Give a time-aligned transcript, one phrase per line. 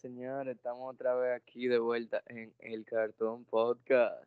[0.00, 4.24] señores, estamos otra vez aquí de vuelta en el Cartón Podcast,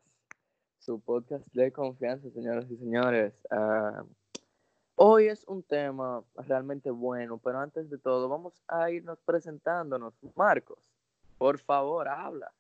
[0.78, 3.34] su podcast de confianza, señoras y señores.
[3.50, 4.06] Ah,
[4.96, 10.14] hoy es un tema realmente bueno, pero antes de todo, vamos a irnos presentándonos.
[10.36, 10.78] Marcos,
[11.40, 12.52] por favor, habla.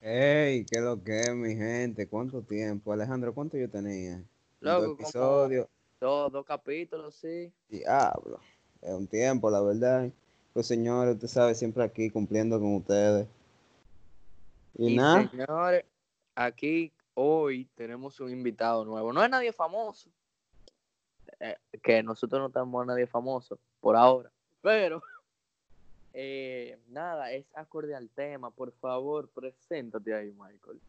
[0.00, 2.06] Hey, qué lo que es, mi gente.
[2.06, 2.92] ¿Cuánto tiempo?
[2.92, 4.22] Alejandro, ¿cuánto yo tenía?
[4.60, 5.68] Loco, Dos episodios.
[6.00, 7.52] Dos, dos capítulos, sí.
[7.68, 8.38] Diablo.
[8.80, 10.08] Es un tiempo, la verdad.
[10.52, 13.28] Pues señores, usted sabe, siempre aquí cumpliendo con ustedes.
[14.74, 15.84] Y, Y nada, señores,
[16.34, 19.12] aquí hoy tenemos un invitado nuevo.
[19.12, 20.10] No es nadie famoso,
[21.38, 25.02] eh, que nosotros no tenemos a nadie famoso por ahora, pero
[26.12, 28.50] eh, nada, es acorde al tema.
[28.50, 30.80] Por favor, preséntate ahí, Michael.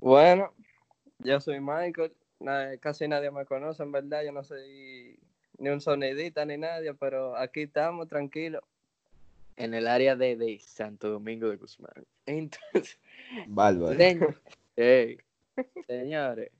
[0.00, 0.54] Bueno,
[1.18, 2.14] yo soy Michael.
[2.38, 4.22] na- casi nadie me conoce, en verdad.
[4.24, 5.18] Yo no soy
[5.60, 8.62] ni un sonidita ni nadie, pero aquí estamos tranquilos.
[9.56, 11.92] En el área de, de Santo Domingo de Guzmán.
[12.26, 12.98] Entonces,
[13.46, 13.94] bárbaro.
[13.96, 14.40] Señor-
[15.86, 16.50] señores,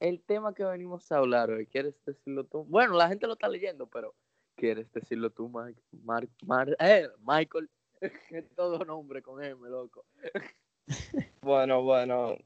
[0.00, 2.64] el tema que venimos a hablar hoy, ¿quieres decirlo tú?
[2.64, 4.14] Bueno, la gente lo está leyendo, pero
[4.54, 5.80] ¿quieres decirlo tú, Mike?
[6.04, 7.70] Mar- Mar- eh, Michael?
[8.56, 10.04] Todo nombre con M, loco.
[11.42, 12.36] Bueno, bueno.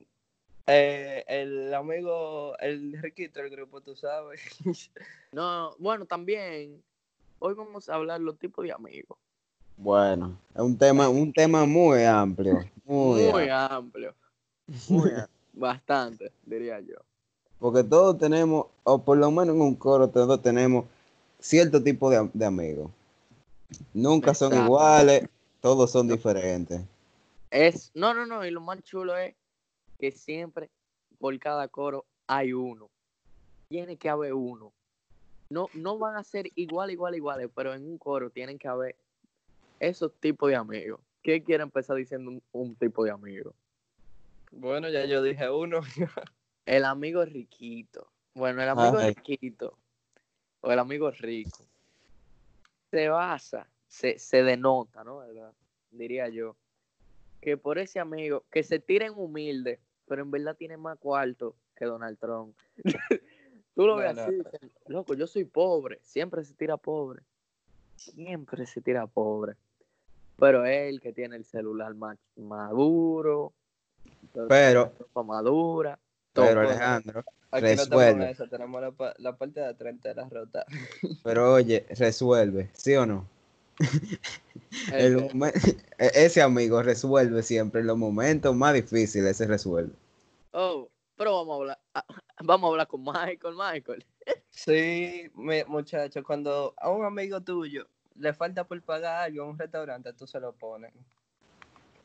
[0.66, 4.40] Eh, el amigo, el riquito del grupo, tú sabes.
[5.32, 6.80] No, bueno, también,
[7.40, 9.18] hoy vamos a hablar los tipos de amigos.
[9.76, 12.64] Bueno, es un tema, un tema muy amplio.
[12.84, 14.14] Muy, Muy amplio.
[14.88, 15.28] Muy amplio.
[15.52, 16.94] Bastante, diría yo.
[17.58, 20.84] Porque todos tenemos, o por lo menos en un coro, todos tenemos
[21.40, 22.90] cierto tipo de, de amigos.
[23.92, 25.28] Nunca son iguales,
[25.60, 26.80] todos son diferentes.
[27.50, 29.34] Es, no, no, no, y lo más chulo es
[29.98, 30.70] que siempre
[31.18, 32.90] por cada coro hay uno.
[33.68, 34.72] Tiene que haber uno.
[35.50, 38.96] No, no van a ser igual, igual, iguales, pero en un coro tienen que haber
[39.78, 41.00] esos tipos de amigos.
[41.22, 43.54] ¿Qué quiere empezar diciendo un, un tipo de amigo?
[44.50, 45.80] Bueno, ya yo dije uno.
[46.66, 48.10] El amigo riquito.
[48.34, 49.14] Bueno, el amigo Ay.
[49.14, 49.78] riquito
[50.60, 51.64] o el amigo rico
[52.90, 55.18] se basa, se, se denota, ¿no?
[55.18, 55.52] ¿Verdad?
[55.90, 56.56] Diría yo,
[57.44, 59.78] que por ese amigo, que se tiren humilde,
[60.08, 62.56] pero en verdad tiene más cuarto que Donald Trump.
[63.74, 64.38] Tú lo ves No, así,
[64.86, 67.22] loco, yo soy pobre, siempre se tira pobre,
[67.96, 69.56] siempre se tira pobre.
[70.38, 73.52] Pero él que tiene el celular más maduro,
[74.48, 75.98] Pero- la madura,
[76.32, 76.60] Pero.
[76.62, 78.04] Alejandro, Aquí no Resuelve.
[78.14, 80.64] tenemos eso, tenemos la, pa- la parte de atrás entera rota.
[81.22, 83.28] pero oye, resuelve, ¿sí o no?
[84.92, 85.52] El El- momen-
[85.98, 89.92] e- ese amigo resuelve siempre en los momentos más difíciles, se resuelve.
[90.52, 92.04] Oh, pero vamos a hablar, ah,
[92.44, 94.04] vamos a hablar con Michael, Michael.
[94.50, 99.58] Sí, mi- muchacho, cuando a un amigo tuyo le falta por pagar algo en un
[99.58, 100.92] restaurante, tú se lo pones.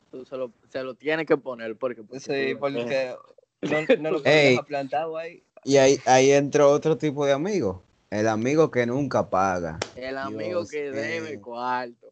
[0.10, 3.16] Tú se lo, se lo tienes que poner porque, porque Sí, porque
[3.62, 5.44] no, no lo dejas plantado ahí.
[5.64, 9.80] Y ahí, ahí entra otro tipo de amigo, el amigo que nunca paga.
[9.96, 12.12] el amigo Dios que debe cuarto.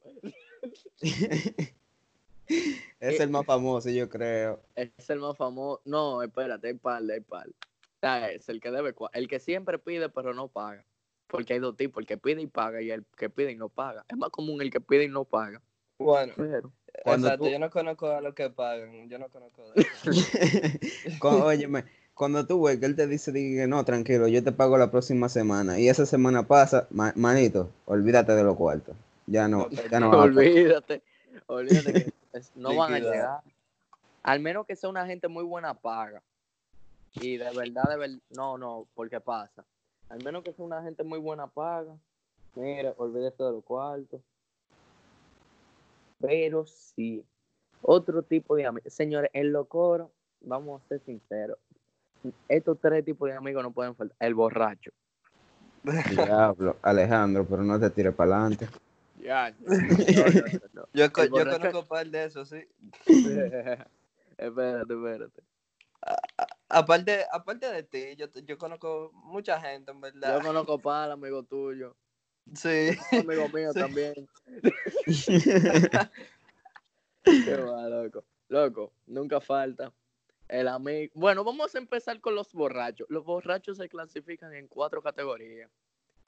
[3.00, 4.62] Es el más famoso, yo creo.
[4.76, 5.82] Es el más famoso.
[5.86, 7.48] No, espérate, hay par, hay par.
[8.32, 9.18] Es el que debe cuarto.
[9.18, 10.84] El que siempre pide pero no paga.
[11.28, 13.68] Porque hay dos tipos, el que pide y paga y el que pide y no
[13.70, 14.06] paga.
[14.08, 15.62] Es más común el que pide y no paga.
[16.00, 16.72] Bueno, Pero,
[17.04, 21.20] Cuando exacto, tú- yo no conozco a los que pagan, yo no conozco de eso.
[21.20, 21.84] Cu- Óyeme,
[22.18, 25.30] cuando tú ves que él te dice, diga, no, tranquilo, yo te pago la próxima
[25.30, 28.96] semana, y esa semana pasa, ma- manito, olvídate de los cuartos.
[29.28, 31.04] Ya no, No, ya no va a olvídate,
[31.46, 32.14] olvídate que
[32.56, 33.42] no van a llegar.
[34.24, 36.24] Al menos que sea una gente muy buena paga.
[37.16, 39.64] Y de verdad, de verdad, no, no, porque pasa.
[40.10, 41.96] Al menos que sea una gente muy buena paga.
[42.56, 44.22] Mira, olvídate de los cuartos.
[46.20, 47.24] Pero sí,
[47.82, 48.92] otro tipo de amigos.
[48.92, 50.10] Señores, en los coros,
[50.42, 51.58] vamos a ser sinceros.
[52.48, 54.18] Estos tres tipos de amigos no pueden faltar.
[54.20, 54.92] El borracho.
[56.10, 58.68] Diablo, Alejandro, pero no te tires para adelante.
[59.20, 60.88] Ya, no, no, no.
[60.94, 62.68] Yo, yo conozco un par de esos, sí.
[64.38, 65.44] espérate, espérate.
[66.70, 70.42] Aparte, aparte de ti, yo, yo conozco mucha gente, en Yo verdad.
[70.44, 71.96] conozco para amigo tuyo,
[72.54, 72.90] Sí.
[73.12, 73.80] amigo mío Sí.
[73.80, 74.14] también.
[77.24, 78.24] Qué va, loco.
[78.50, 79.92] Loco, nunca falta.
[80.48, 81.12] El amigo.
[81.16, 83.08] Bueno, vamos a empezar con los borrachos.
[83.10, 85.70] Los borrachos se clasifican en cuatro categorías.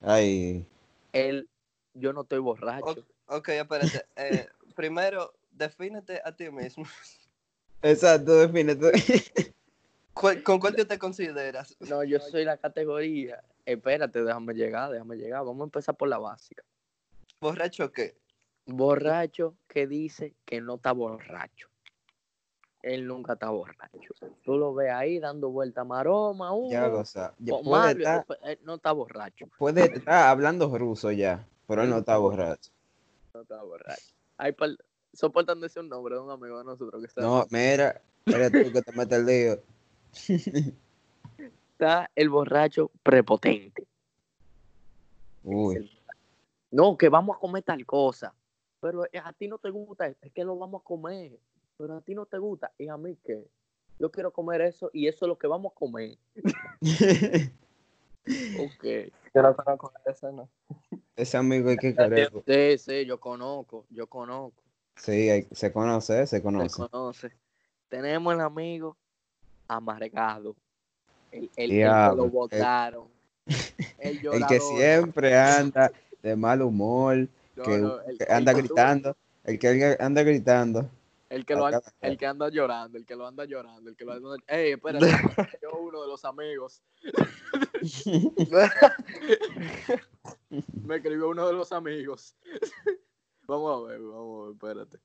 [0.01, 0.65] Ay,
[1.13, 1.49] El
[1.93, 3.05] yo no estoy borracho.
[3.27, 4.05] Ok, espérate.
[4.15, 6.85] eh, primero, defínete a ti mismo.
[7.81, 8.91] exacto, defínete.
[10.13, 11.77] ¿Cuál- ¿Con cuál tú te consideras?
[11.79, 13.41] No, yo soy la categoría.
[13.65, 15.45] Espérate, déjame llegar, déjame llegar.
[15.45, 16.63] Vamos a empezar por la básica.
[17.39, 18.17] ¿Borracho qué?
[18.65, 21.69] Borracho que dice que no está borracho.
[22.81, 24.13] Él nunca está borracho.
[24.43, 26.53] Tú lo ves ahí dando vuelta maroma.
[26.53, 27.35] Uh, Ya lo sabes.
[27.65, 29.47] Mario, estar, él no está borracho.
[29.57, 32.71] puede estar hablando ruso ya, pero él no está borracho.
[33.33, 34.13] No está borracho.
[34.37, 34.77] Hay par-
[35.13, 37.21] soportan decir un nombre de un amigo de nosotros que está.
[37.21, 39.59] No, mira, eres tú que te metes el lío.
[41.71, 43.87] Está el borracho prepotente.
[45.43, 45.89] Uy,
[46.71, 48.33] No, que vamos a comer tal cosa.
[48.81, 51.39] Pero a ti no te gusta, es que lo vamos a comer.
[51.79, 52.71] Pero a ti no te gusta.
[52.77, 53.47] ¿Y a mí qué?
[53.97, 56.17] Yo quiero comer eso y eso es lo que vamos a comer.
[58.59, 58.83] Ok.
[59.33, 60.47] Yo no conozco ese, ¿no?
[61.15, 62.43] ese amigo hay que quererlo.
[62.45, 64.61] Sí, sí, yo conozco, yo conozco.
[64.97, 66.75] Sí, hay- se conoce, se Se conoce.
[66.75, 67.31] conoce.
[67.87, 68.95] Tenemos el amigo
[69.67, 70.55] amargado.
[71.31, 73.07] El, el- el que lo el- botaron.
[73.97, 75.91] El, El que siempre anda
[76.21, 80.89] de mal humor, No, que, no, el- que el anda gritando, el que anda gritando.
[81.29, 84.03] El que, lo a el que anda llorando, el que lo anda llorando, el que
[84.03, 84.35] lo anda...
[84.47, 85.05] Ey, espérate,
[85.61, 86.81] yo uno de los amigos.
[90.83, 92.35] Me escribió uno de los amigos.
[93.47, 94.97] vamos a ver, vamos a ver, espérate.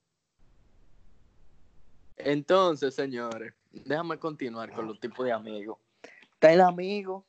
[2.16, 5.76] Entonces, señores, déjame continuar con los tipos de amigos.
[6.32, 7.26] Está el amigo.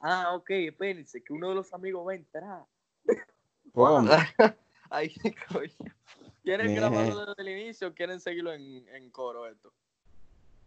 [0.00, 2.64] Ah, ok, espérense, que uno de los amigos va a entrar.
[3.72, 4.08] ¿Cómo?
[4.90, 5.14] Ay,
[5.52, 5.92] coño.
[6.42, 9.72] ¿Quieren grabarlo desde el inicio o quieren seguirlo en, en coro esto?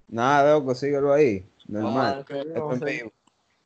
[0.08, 1.44] Nada, loco, síguelo ahí.
[1.60, 2.20] Ah, Normal.
[2.22, 3.12] ok, Esto vamos en vivo.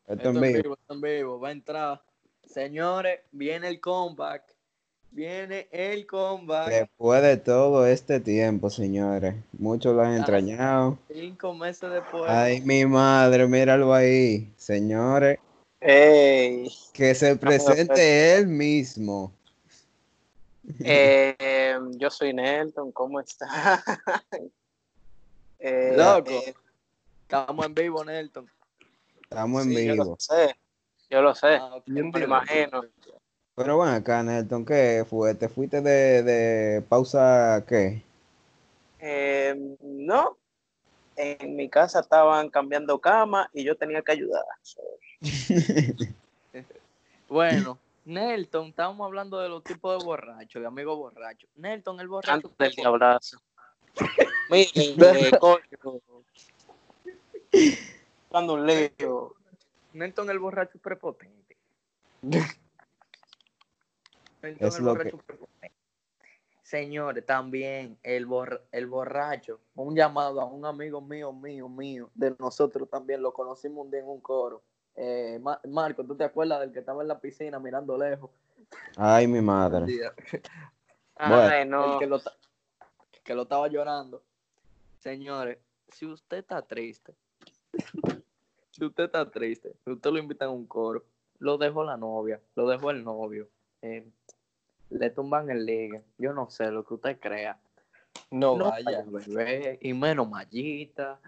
[0.07, 0.73] Esto Esto en vivo.
[0.79, 2.01] esto en vivo, va a entrar.
[2.45, 4.55] Señores, viene el comeback.
[5.11, 6.69] Viene el comeback.
[6.69, 10.97] Después de todo este tiempo, señores, muchos lo han extrañado.
[11.11, 12.23] Cinco meses después.
[12.27, 14.51] Ay, mi madre, míralo ahí.
[14.55, 15.39] Señores,
[15.81, 19.31] Ey, que se presente él mismo.
[20.83, 23.83] Eh, yo soy Nelton, ¿cómo está?
[25.61, 26.31] Eh, Loco.
[26.31, 26.53] eh,
[27.23, 28.49] Estamos en vivo, Nelton.
[29.23, 30.05] Estamos en sí, yo vivo.
[30.05, 30.55] lo sé,
[31.09, 31.81] yo lo sé, Ah.
[31.85, 32.81] Bien me imagino.
[33.55, 35.35] Pero bueno, acá, Nelton, ¿qué fue?
[35.35, 38.01] ¿Te fuiste de, de pausa qué?
[38.99, 40.37] Eh, no,
[41.17, 44.45] en mi casa estaban cambiando cama y yo tenía que ayudar.
[47.27, 47.77] Bueno,
[48.09, 51.47] Nelton, estábamos hablando de los tipos de borrachos, de amigos borrachos.
[51.55, 52.47] Nelton, el borracho.
[52.47, 53.37] Antes del diablazo.
[54.49, 55.61] Miren, eh, coño.
[58.31, 59.35] Un lío.
[59.93, 61.55] Nelton, el borracho prepotente.
[62.23, 62.49] Nelton,
[64.41, 65.71] Es el lo borracho prepotente.
[66.63, 72.35] Señores, también el, bor- el borracho, un llamado a un amigo mío, mío, mío, de
[72.39, 74.63] nosotros también, lo conocimos un día en un coro.
[75.01, 78.29] Eh, Ma- Marco, ¿tú te acuerdas del que estaba en la piscina mirando lejos?
[78.97, 79.85] Ay, mi madre.
[81.15, 81.97] Ay, El no.
[81.99, 82.35] que lo, ta-
[83.23, 84.21] que lo estaba llorando.
[84.97, 87.13] Señores, si usted está triste,
[88.71, 91.05] si usted está triste, si usted lo invita a un coro,
[91.37, 93.47] lo dejó la novia, lo dejó el novio,
[93.81, 94.05] eh,
[94.89, 97.57] le tumban el ligue, yo no sé lo que usted crea.
[98.31, 99.05] No, No vaya.
[99.05, 101.21] vaya, bebé, y menos mallita.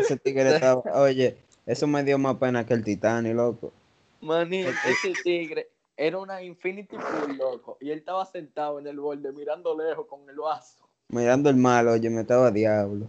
[0.00, 3.72] Ese tigre estaba, oye, eso me dio más pena que el Titanic, loco.
[4.20, 9.32] Maní, ese tigre era una Infinity Pool, loco, y él estaba sentado en el borde
[9.32, 10.88] mirando lejos con el vaso.
[11.08, 13.08] Mirando el mal, oye, me estaba diablo.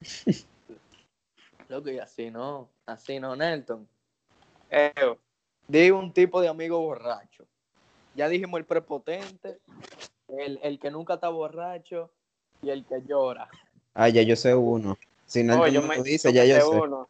[1.68, 3.88] Loco, y así no, así no, Nelton.
[4.70, 4.92] Eh,
[5.66, 7.46] Di un tipo de amigo borracho.
[8.14, 9.58] Ya dijimos el prepotente,
[10.28, 12.10] el, el que nunca está borracho
[12.62, 13.48] y el que llora.
[13.94, 14.98] Ah, ya yo sé uno.
[15.26, 16.80] Si no oh, yo me dice, yo ya me yo sé sé.
[16.80, 17.08] uno.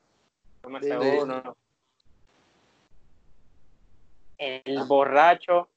[0.65, 1.57] Uno.
[4.39, 5.69] El borracho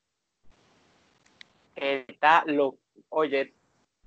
[1.75, 2.77] está lo
[3.09, 3.53] oye,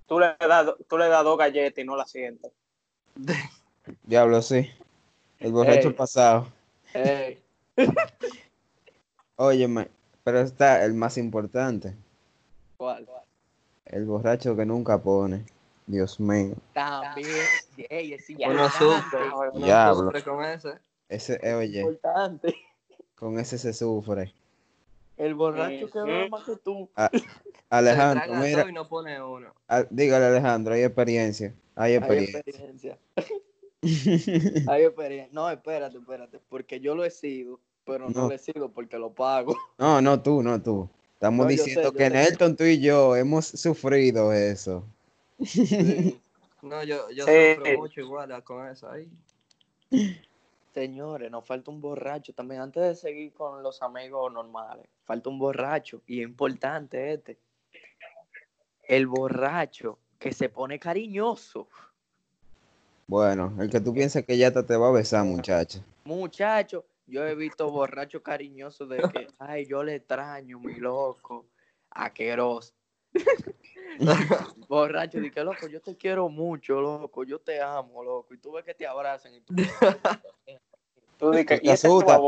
[0.06, 2.52] tú le das tú le das dos galletas y no la sientes.
[4.02, 4.70] Diablo, sí.
[5.38, 5.94] El borracho Ey.
[5.94, 6.46] pasado.
[6.92, 7.42] Ey,
[9.36, 9.88] Óyeme,
[10.22, 11.96] pero está el más importante.
[12.76, 13.06] ¿cuál?
[13.86, 15.44] El borracho que nunca pone.
[15.90, 16.54] Dios mío.
[16.72, 17.28] También,
[17.88, 18.84] ey, es importante.
[19.54, 20.02] Uno Diablo.
[20.04, 20.72] sufre con ese.
[21.08, 22.54] Ese, eh, oye, importante.
[23.16, 24.32] con ese se sufre.
[25.16, 26.88] El borracho que bebe más que tú.
[27.12, 27.22] Se
[27.68, 29.52] Alejandro, mira, y no pone uno.
[29.68, 31.54] ah, dígale Alejandro, hay experiencia.
[31.76, 32.38] Hay Hay experiencia.
[32.40, 32.98] experiencia.
[34.68, 35.28] Hay experiencia.
[35.32, 36.40] No, espérate, espérate.
[36.48, 38.28] Porque yo lo he sido, pero no, No.
[38.28, 39.56] lo he sido porque lo pago.
[39.78, 40.88] no, no tú, no tú.
[41.14, 42.10] Estamos No, yo sé, diciendo que.
[42.10, 44.84] Nelton, tú y yo hemos sufrido eso.
[45.44, 46.20] Sí.
[46.62, 47.54] No, yo, yo Sí.
[47.56, 49.08] sufro mucho igual con eso ahí.
[50.74, 52.60] Señores, nos falta un borracho también.
[52.60, 57.38] Antes de seguir con los amigos normales, falta un borracho y es importante este.
[58.82, 61.66] el borracho que se pone cariñoso.
[63.06, 65.82] Bueno, el que tú piensas que ya te, te va a besar, muchacho.
[66.04, 71.46] Muchacho, yo he visto borrachos cariñosos de que, ay, yo le extraño, mi loco,
[71.90, 72.74] aqueroso.
[74.68, 78.34] borracho, que, loco, yo te quiero mucho, loco, yo te amo, loco.
[78.34, 79.54] Y tú ves que te abrazan y tú...
[81.18, 82.18] Tú di que, Te y asusta.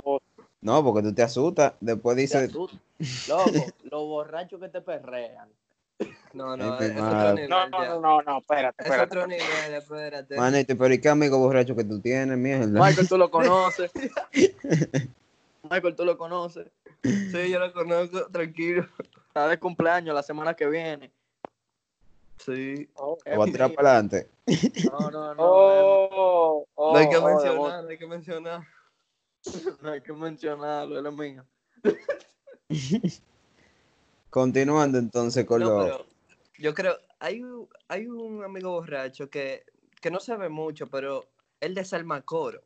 [0.60, 1.72] No, porque tú te asustas.
[1.80, 2.78] Después dices, asustan.
[3.26, 5.48] Loco, los borrachos que te perrean.
[6.34, 7.48] No, no, es otro nivel.
[7.48, 9.18] No, no, no, no, no, espérate, Es espérate.
[9.18, 10.36] otro nivel, espérate.
[10.36, 12.66] manito, pero ¿y qué amigo borracho que tú tienes, mierda?
[12.66, 13.90] Michael, tú lo conoces.
[15.70, 16.66] Michael, tú lo conoces.
[17.02, 18.86] Sí, yo lo conozco, tranquilo.
[19.28, 21.10] Está de cumpleaños la semana que viene.
[22.44, 22.88] Sí.
[22.94, 24.28] Oh, va a tirar para adelante.
[24.90, 25.42] No, no, no.
[25.44, 28.66] oh, oh, No hay que oh, mencionar, no hay que mencionar.
[29.82, 31.44] No hay que mencionarlo, es lo mío.
[34.30, 36.06] Continuando entonces con No, lo...
[36.58, 39.64] yo creo, hay, un- hay un amigo borracho que,
[40.00, 41.28] que no sabe mucho, pero
[41.60, 42.62] él desarma coro.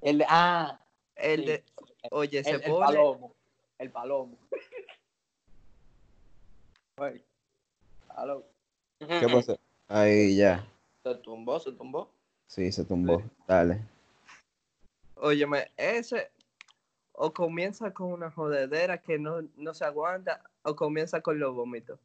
[0.00, 0.80] El de, ah,
[1.14, 1.46] El Sí.
[1.46, 1.64] de,
[2.10, 2.86] oye, se el, el pone...
[2.86, 3.34] palomo.
[3.78, 4.38] El palomo.
[6.96, 7.24] Güey.
[8.98, 9.58] ¿Qué pasó?
[9.88, 10.66] Ahí ya.
[11.02, 12.10] Se tumbó, se tumbó.
[12.46, 13.22] Sí, se tumbó.
[13.46, 13.80] Dale.
[15.16, 16.30] Óyeme, ese
[17.12, 21.98] o comienza con una jodedera que no, no se aguanta o comienza con los vómitos.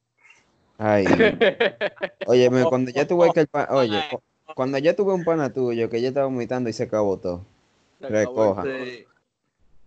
[0.78, 1.06] Ay.
[2.28, 4.22] Oye, me- cuando ya tuve que el pa- Oye, cu-
[4.56, 7.46] cuando ya tuve un pana tuyo que ya estaba vomitando y se acabó todo.
[8.00, 8.64] Se acabó el Recoja.
[8.64, 9.06] Sí.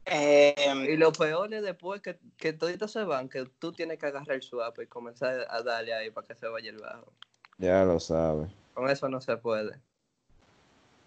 [0.07, 0.55] Eh,
[0.89, 4.37] Y lo peor es después que, que toditos se van, que tú tienes que agarrar
[4.37, 7.13] el swap y comenzar a darle ahí para que se vaya el bajo.
[7.59, 8.51] Ya lo sabes.
[8.75, 9.81] Con eso no se puede.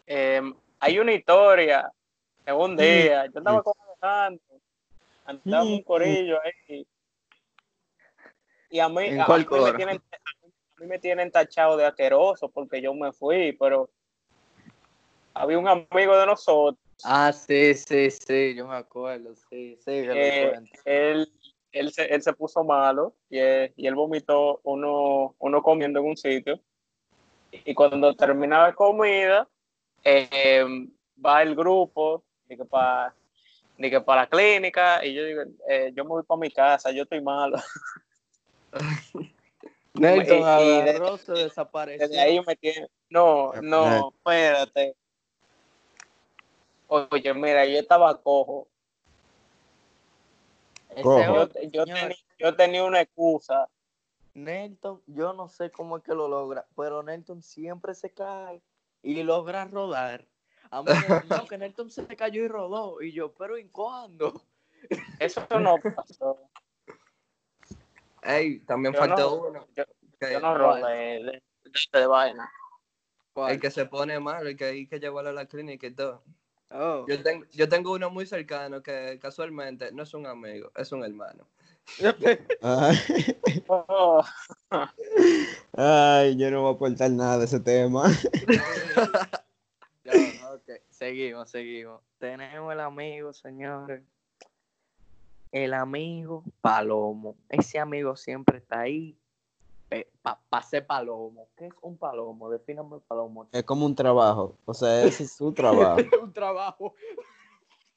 [0.08, 0.41] eh,
[0.82, 1.91] hay una historia
[2.46, 4.44] de un día, yo andaba con Alejandro,
[5.25, 6.88] andaba en un corillo ahí,
[8.70, 11.86] y a mí, ¿En a, cuál mí me tienen, a mí me tienen tachado de
[11.86, 13.89] asqueroso porque yo me fui, pero
[15.34, 20.13] había un amigo de nosotros, Ah, sí, sí, sí, yo me acuerdo, sí, sí, yo
[20.13, 20.79] Eh, lo cuento.
[20.86, 21.32] él,
[21.72, 26.06] él, se, él se puso malo y él, y él vomitó uno, uno comiendo en
[26.08, 26.60] un sitio.
[27.51, 29.48] Y cuando terminaba la comida,
[30.03, 30.65] eh,
[31.25, 33.15] va el grupo, de que para
[33.77, 37.03] que para la clínica, y yo digo, eh, yo me voy para mi casa, yo
[37.03, 37.58] estoy malo.
[39.94, 42.08] Nelson y- y agarró, se desapareció.
[42.08, 42.88] Desde ahí me tiene.
[43.10, 44.96] No, no, espérate.
[46.91, 48.67] Oye, mira, yo estaba cojo.
[51.03, 53.69] Yo, yo, tenía, yo tenía una excusa.
[54.34, 58.63] Nelton, yo no sé cómo es que lo logra, pero Nelton siempre se cae
[59.03, 60.25] y logra rodar.
[60.72, 64.41] A mí me dijo que Nelton se cayó y rodó, y yo, pero ¿y cuándo?
[65.19, 66.39] Eso no pasó.
[68.24, 69.67] Ey, también Yo faltó no- uno.
[69.75, 69.86] yo-
[70.19, 72.51] que- Yo no de, de, de vaina.
[73.48, 76.24] el que se pone mal, el que hay que llevarlo a la clínica y todo.
[76.71, 77.05] Oh.
[77.07, 81.03] Yo, tengo yo tengo uno muy cercano que casualmente no es un amigo, es un
[81.03, 81.47] hermano.
[82.61, 82.97] Ay,
[83.67, 84.23] Oh,
[86.38, 88.03] yo no voy a aportar nada de ese tema.
[90.89, 92.01] Seguimos, seguimos.
[92.19, 94.03] Tenemos el amigo, señores.
[95.51, 97.35] El amigo Palomo.
[97.47, 99.17] Ese amigo siempre está ahí
[100.22, 101.50] para ser palomo.
[101.58, 102.50] ¿Qué es un palomo?
[102.50, 103.48] Defíname el palomo.
[103.51, 104.58] Es como un trabajo.
[104.65, 106.01] O sea, ese es su trabajo.
[106.22, 106.93] un trabajo.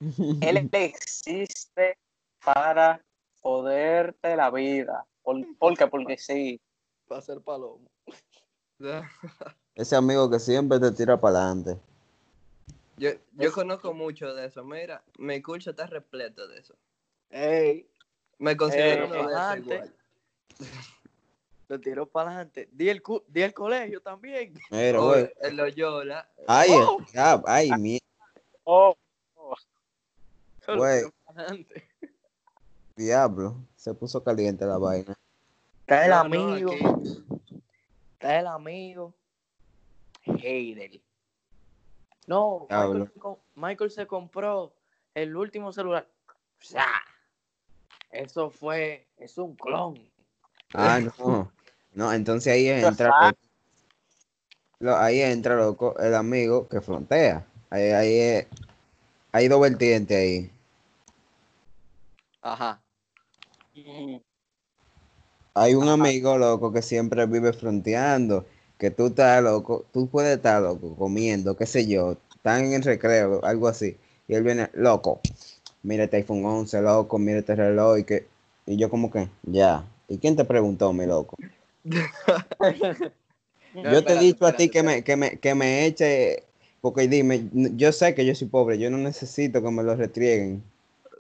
[0.41, 1.99] él existe
[2.45, 3.05] para
[3.41, 5.07] joderte la vida.
[5.23, 5.87] ¿Por, ¿por qué?
[5.87, 6.61] Porque sí.
[7.07, 7.91] Para ser palomo.
[9.75, 11.79] Ese amigo que siempre te tira para adelante.
[12.99, 14.65] Yo, yo conozco mucho de eso.
[14.65, 16.75] Mira, mi curso está repleto de eso.
[17.31, 17.89] Ey,
[18.39, 19.75] Me considero Eh, uno de esos adelante.
[19.75, 19.95] igual.
[21.73, 22.69] Lo tiró para adelante.
[22.73, 24.53] Di el, cu- di el colegio también.
[24.71, 25.33] Mira, O güey.
[25.41, 26.29] el Loyola.
[26.47, 26.99] Ay, Oh.
[27.15, 27.99] ya, ay, mi
[28.65, 28.95] Oh,
[30.67, 30.99] Güey.
[31.01, 31.89] tiró para adelante.
[32.95, 33.57] diablo.
[33.77, 35.19] Se puso caliente la vaina.
[35.81, 36.21] Está el No, no,
[36.53, 36.73] amigo.
[36.73, 37.25] aquí-
[38.13, 39.15] Está el amigo.
[40.25, 41.03] Heidel.
[42.27, 42.67] No.
[42.71, 44.73] Michael se, com- Michael se compró
[45.15, 46.07] el último celular.
[46.29, 46.87] O sea,
[48.11, 49.99] eso fue, es un clon.
[50.75, 51.52] Ah, no.
[51.95, 53.13] No, entonces ahí entra.
[54.81, 57.47] lo- ahí entra, loco, el amigo que frontea.
[57.71, 58.47] Ahí, ahí es-
[59.33, 60.51] hay dos vertientes ahí.
[62.41, 62.83] Ajá.
[65.55, 68.45] Hay un amigo, loco, que siempre vive fronteando.
[68.79, 72.83] Que tú estás loco, tú puedes estar loco, comiendo, qué sé yo, están en el
[72.83, 73.97] recreo, algo así.
[74.27, 75.21] Y él viene, loco,
[75.85, 77.99] mira este iPhone 11, loco, mira este reloj.
[77.99, 78.27] Y, que,
[78.67, 79.85] y yo, como que, ya.
[80.09, 81.37] ¿Y quién te preguntó, mi loco?
[83.75, 86.45] Yo te he dicho a ti que me, que me, que me eche,
[86.81, 90.63] porque dime, yo sé que yo soy pobre, yo no necesito que me lo retrieguen.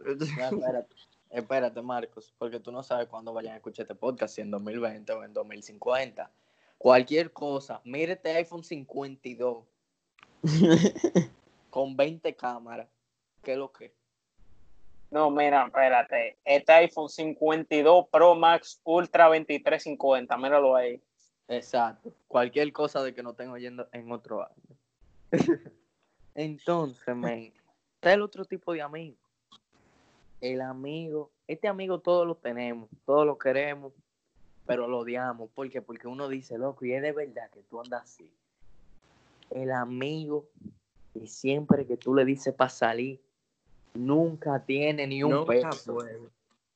[0.04, 0.94] No, espérate,
[1.30, 5.12] espérate, Marcos, porque tú no sabes cuándo vayan a escuchar este podcast, si en 2020
[5.12, 6.30] o en 2050.
[6.76, 9.64] Cualquier cosa, mire este iPhone 52
[11.70, 12.88] con 20 cámaras.
[13.42, 13.94] ¿Qué es lo que?
[15.12, 16.38] No, mira, espérate.
[16.42, 21.02] Este iPhone 52 Pro Max Ultra 2350, míralo ahí.
[21.48, 22.14] Exacto.
[22.26, 24.78] Cualquier cosa de que no estén oyendo en otro año.
[26.34, 27.52] Entonces, men,
[27.96, 29.18] está el otro tipo de amigo.
[30.40, 33.92] El amigo, este amigo todos lo tenemos, todos lo queremos,
[34.64, 35.50] pero lo odiamos.
[35.50, 35.82] ¿Por qué?
[35.82, 38.32] Porque uno dice, loco, y es de verdad que tú andas así.
[39.50, 40.46] El amigo
[41.12, 43.20] que siempre que tú le dices para salir,
[43.94, 45.94] nunca tiene ni un Nunca peso.
[45.94, 46.28] puede.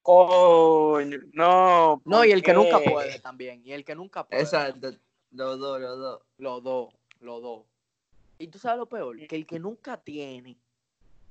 [0.02, 2.00] Coño, no.
[2.04, 3.60] No, y el que ¿por nunca puede también.
[3.64, 4.42] Y el que nunca puede.
[4.42, 4.92] Exacto.
[5.32, 6.22] Los dos, los dos.
[6.38, 7.62] Los dos, los dos.
[8.38, 10.56] Y tú sabes lo peor, que el que nunca tiene,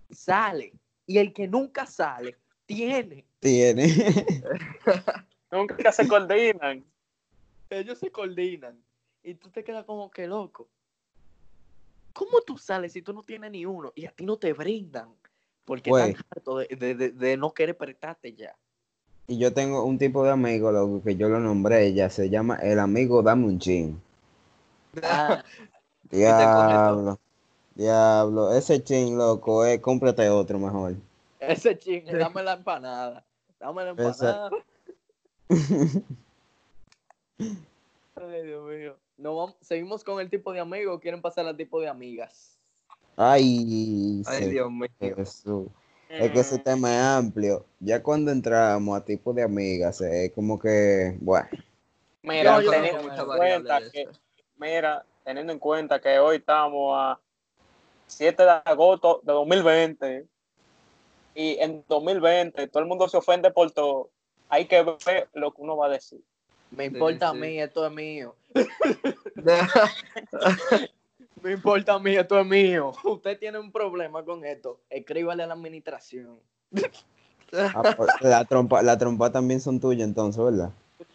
[0.09, 0.73] sale.
[1.05, 3.25] Y el que nunca sale, tiene.
[3.39, 3.87] Tiene.
[5.51, 6.83] Nunca se coordinan.
[7.69, 8.77] Ellos se coordinan.
[9.23, 10.67] Y tú te quedas como que loco.
[12.11, 13.93] ¿Cómo tú sales si tú no tienes ni uno?
[13.95, 15.13] Y a ti no te brindan.
[15.65, 16.11] Porque Güey.
[16.11, 18.55] están harto de, de- de- de no querer prestarte ya.
[19.27, 22.57] Y yo tengo un tipo de amigo, loco, que yo lo nombré, ya se llama
[22.57, 23.99] el amigo Dame un chin.
[25.01, 25.43] Ah.
[26.11, 27.19] Diablo.
[27.73, 28.53] Diablo.
[28.53, 30.93] Ese chin, loco, eh, cómprate otro mejor.
[31.39, 33.25] ese chingue, dame la empanada.
[33.59, 34.49] Dame la empanada.
[38.15, 38.95] Ay, Dios mío.
[39.17, 40.99] No, vamos- seguimos con el tipo de amigo.
[40.99, 42.54] ¿Quieren pasar al tipo de amigas?
[43.17, 44.89] Ay, Ay, Dios mío.
[44.99, 45.67] Jesús.
[46.09, 46.41] Es que Mm.
[46.41, 47.65] ese tema es amplio.
[47.79, 51.47] Ya cuando entramos a tipo de amigas, eh, es como que, bueno,
[52.23, 54.09] Mira, No, teniendo en cuenta que,
[54.57, 57.19] mira, teniendo en cuenta que hoy estamos a
[58.07, 60.25] 7 de agosto de 2020
[61.35, 64.09] y en 2020 todo el mundo se ofende por todo,
[64.49, 66.21] hay que ver lo que uno va a decir.
[66.71, 68.35] Me Sí, importa a mí, esto es mío.
[71.45, 72.91] Me importa a mí, esto es mío.
[73.03, 74.81] Usted tiene un problema con esto.
[74.89, 76.39] Escríbale a la administración.
[77.53, 80.71] ah, pues, la trompa, la trompa también son tuyas entonces, ¿verdad?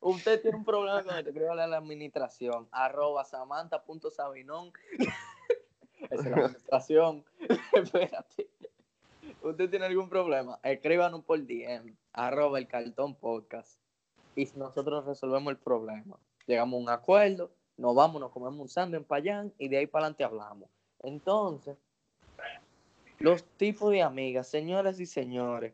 [0.00, 1.28] Usted tiene un problema con esto.
[1.28, 2.68] Escríbale a la administración.
[2.72, 4.72] Arroba samantha.sabinón.
[6.10, 7.22] Esa es la administración.
[7.74, 8.48] Espérate.
[9.42, 10.58] Usted tiene algún problema.
[10.62, 11.98] Escríbanos por DM.
[12.14, 13.78] Arroba el cartón podcast.
[14.36, 16.18] Y nosotros resolvemos el problema.
[16.46, 17.50] Llegamos a un acuerdo.
[17.80, 20.68] Nos vamos, nos comemos un sándwich en Payán y de ahí para adelante hablamos.
[21.02, 21.78] Entonces,
[23.18, 25.72] los tipos de amigas, señoras y señores,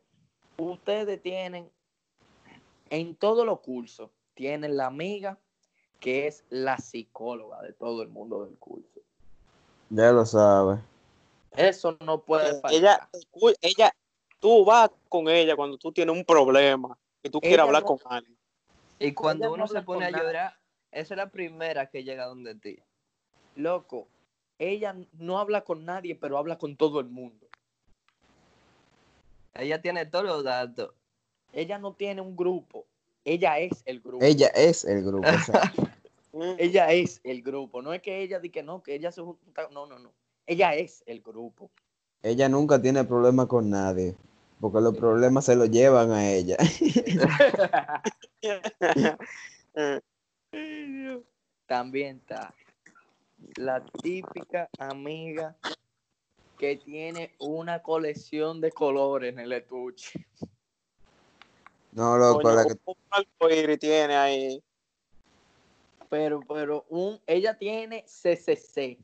[0.56, 1.68] ustedes tienen
[2.90, 5.36] en todos los cursos, tienen la amiga
[5.98, 9.00] que es la psicóloga de todo el mundo del curso.
[9.90, 10.78] Ya lo sabes.
[11.56, 12.70] Eso no puede faltar.
[12.70, 13.10] Ella,
[13.60, 13.92] ella,
[14.38, 17.88] tú vas con ella cuando tú tienes un problema y tú Ella quieres hablar no-
[17.88, 18.38] con alguien.
[19.00, 20.56] Y cuando Ella no uno se pone a llorar,
[20.96, 22.78] esa es la primera que llega donde ti.
[23.54, 24.08] Loco,
[24.58, 27.46] ella no habla con nadie, pero habla con todo el mundo.
[29.54, 30.94] Ella tiene todos los datos.
[31.52, 32.86] Ella no tiene un grupo,
[33.24, 34.24] ella es el grupo.
[34.24, 35.28] Ella es el grupo.
[35.28, 35.72] o sea,
[36.58, 37.82] Ella es el grupo.
[37.82, 39.68] No es que ella diga que no, que ella se junta.
[39.72, 40.12] No, no, no.
[40.46, 41.70] Ella es el grupo.
[42.22, 44.14] ella nunca tiene problemas con nadie.
[44.60, 46.56] Porque los problemas se los llevan a ella.
[51.66, 52.54] También está
[53.56, 55.56] la típica amiga
[56.58, 60.26] que tiene una colección de colores en el estuche.
[61.92, 64.62] No, loco, Coño, la que- un arcoíris tiene ahí.
[66.08, 68.98] Pero, pero, un, ella tiene CCC.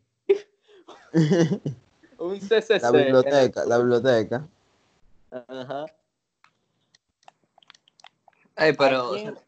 [2.18, 2.80] Un CCC.
[2.80, 4.48] la biblioteca, la biblioteca.
[5.30, 5.86] Ajá.
[8.56, 9.38] Ey, pero ¿A quién?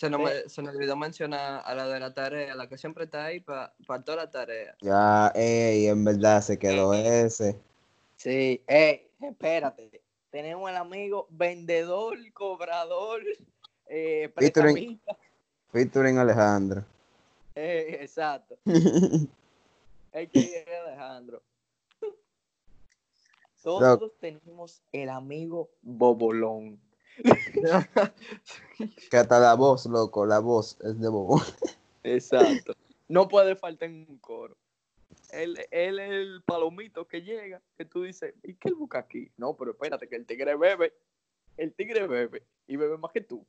[0.00, 0.36] Se, nos, Sí.
[0.46, 3.74] se nos olvidó mencionar a la de la tarea, la que siempre está ahí para
[4.02, 4.74] toda la tarea.
[4.80, 7.60] Ya, ey, en verdad se quedó ese.
[8.16, 10.00] Sí, eh, espérate.
[10.30, 13.20] Tenemos el amigo vendedor, cobrador,
[13.88, 14.98] eh, Featuring-.
[15.70, 16.82] Featuring Alejandro.
[17.54, 18.56] Exacto.
[20.12, 21.42] El que es Alejandro.
[23.62, 26.80] Todos tenemos el amigo bobolón.
[29.10, 31.42] Que hasta la voz, loco, la voz es de bobo.
[32.02, 32.74] Exacto.
[33.08, 34.56] No puede faltar en un coro.
[35.30, 39.30] Él, él es el palomito que llega, que tú dices, ¿y qué él busca aquí?
[39.36, 40.92] No, pero espérate, que el tigre bebe.
[41.56, 43.44] El tigre bebe y bebe más que tú.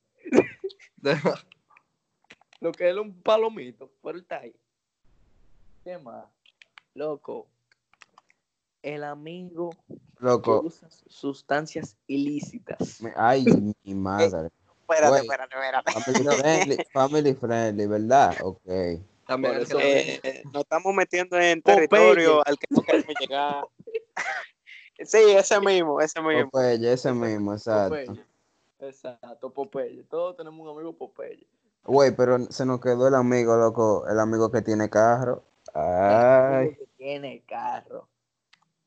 [2.59, 4.55] Lo que es un palomito, pero él está ahí.
[5.83, 6.25] ¿Qué más?
[6.93, 7.47] Loco.
[8.83, 12.99] El amigo que Loco, usa sustancias ilícitas.
[13.15, 13.45] ay,
[13.83, 14.49] mi madre.
[14.81, 15.21] Espérate, Güey.
[15.21, 15.91] espérate, espérate.
[15.93, 18.35] Family friendly, family friendly, ¿verdad?
[18.43, 18.61] Ok.
[19.27, 21.87] También el que eso- Eh, nos estamos metiendo en Popeye.
[21.87, 23.65] territorio al que no queremos llegar.
[25.03, 26.49] Sí, ese mismo, ese mismo.
[26.51, 27.95] Popeye, ese mismo, exacto.
[27.95, 28.25] Popeye.
[28.79, 30.03] Exacto, Popeye.
[30.09, 31.47] Todos tenemos un amigo Popeye.
[31.85, 35.43] Güey, pero se nos quedó el amigo, loco, el amigo que tiene carro.
[35.73, 38.07] El Ay, amigo que tiene carro.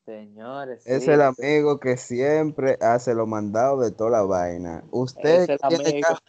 [0.05, 0.85] Señores.
[0.85, 1.25] es sí, el sí.
[1.41, 4.83] amigo que siempre hace los mandados de toda la vaina.
[4.91, 6.19] Usted Es que tiene carro,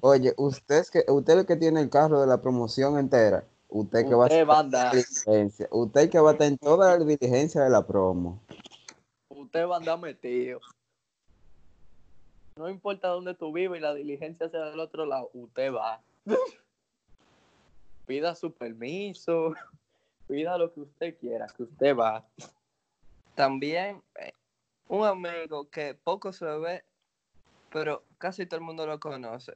[0.00, 4.06] oye, usted es que usted el que tiene el carro de la promoción entera, usted
[4.08, 4.94] que va a Usted hacer va a andar.
[4.94, 8.40] diligencia, usted que va a estar en toda la diligencia de la promo.
[9.28, 10.60] Usted va a andar metido.
[12.56, 16.00] No importa dónde tú vives y la diligencia sea del otro lado, usted va.
[18.06, 19.52] Pida su permiso,
[20.28, 22.26] pida lo que usted quiera, que usted va.
[23.38, 24.32] También eh,
[24.88, 26.82] un amigo que poco se ve,
[27.70, 29.52] pero casi todo el mundo lo conoce.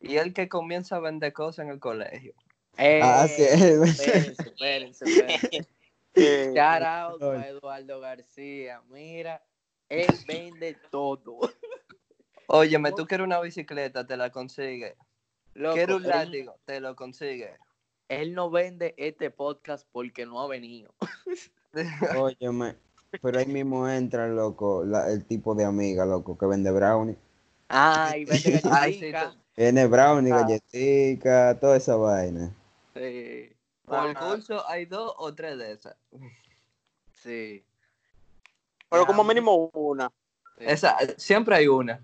[0.00, 2.34] Y el que comienza a vender cosas en el colegio.
[2.76, 3.42] Ah, sí.
[3.42, 5.66] Espérense, espérense, espérense.
[6.14, 8.82] Eh, Shout out a Eduardo García.
[8.90, 9.42] Mira,
[9.88, 11.38] él vende todo.
[12.48, 14.94] Óyeme, tú quieres una bicicleta, te la consigue.
[15.54, 17.56] Loco, Quieres un él- látigo, te lo consigue.
[18.10, 20.94] Él no vende este podcast porque no ha venido.
[22.18, 22.76] Óyeme,
[23.20, 27.16] pero ahí mismo entra, loco, la- el tipo de amiga, loco, que vende brownie.
[27.68, 29.36] Ay, vende Ay, sí, galletica.
[29.54, 30.40] Tiene brownie, Ah.
[30.42, 32.50] galletica, toda esa vaina.
[32.94, 33.52] Sí,
[33.84, 34.28] Por Ajá.
[34.30, 35.96] curso hay dos o tres de esas.
[37.22, 37.64] sí.
[38.88, 40.08] pero como mínimo una.
[40.58, 40.64] sí.
[40.66, 42.00] Esa, siempre hay una.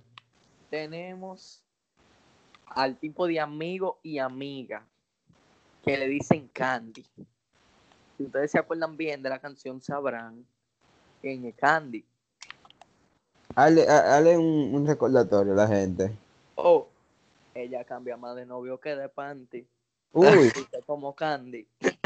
[0.71, 1.63] Tenemos
[2.67, 4.85] al tipo de amigo y amiga
[5.85, 7.05] que le dicen Candy.
[8.17, 10.45] Si ustedes se acuerdan bien de la canción, sabrán
[11.23, 12.05] es Candy.
[13.55, 16.13] Hazle, ha- hazle un, un recordatorio a la gente.
[16.55, 16.87] Oh,
[17.55, 19.67] ella cambia más de novio que de panty.
[20.13, 20.53] Uy,
[20.87, 21.67] como Candy.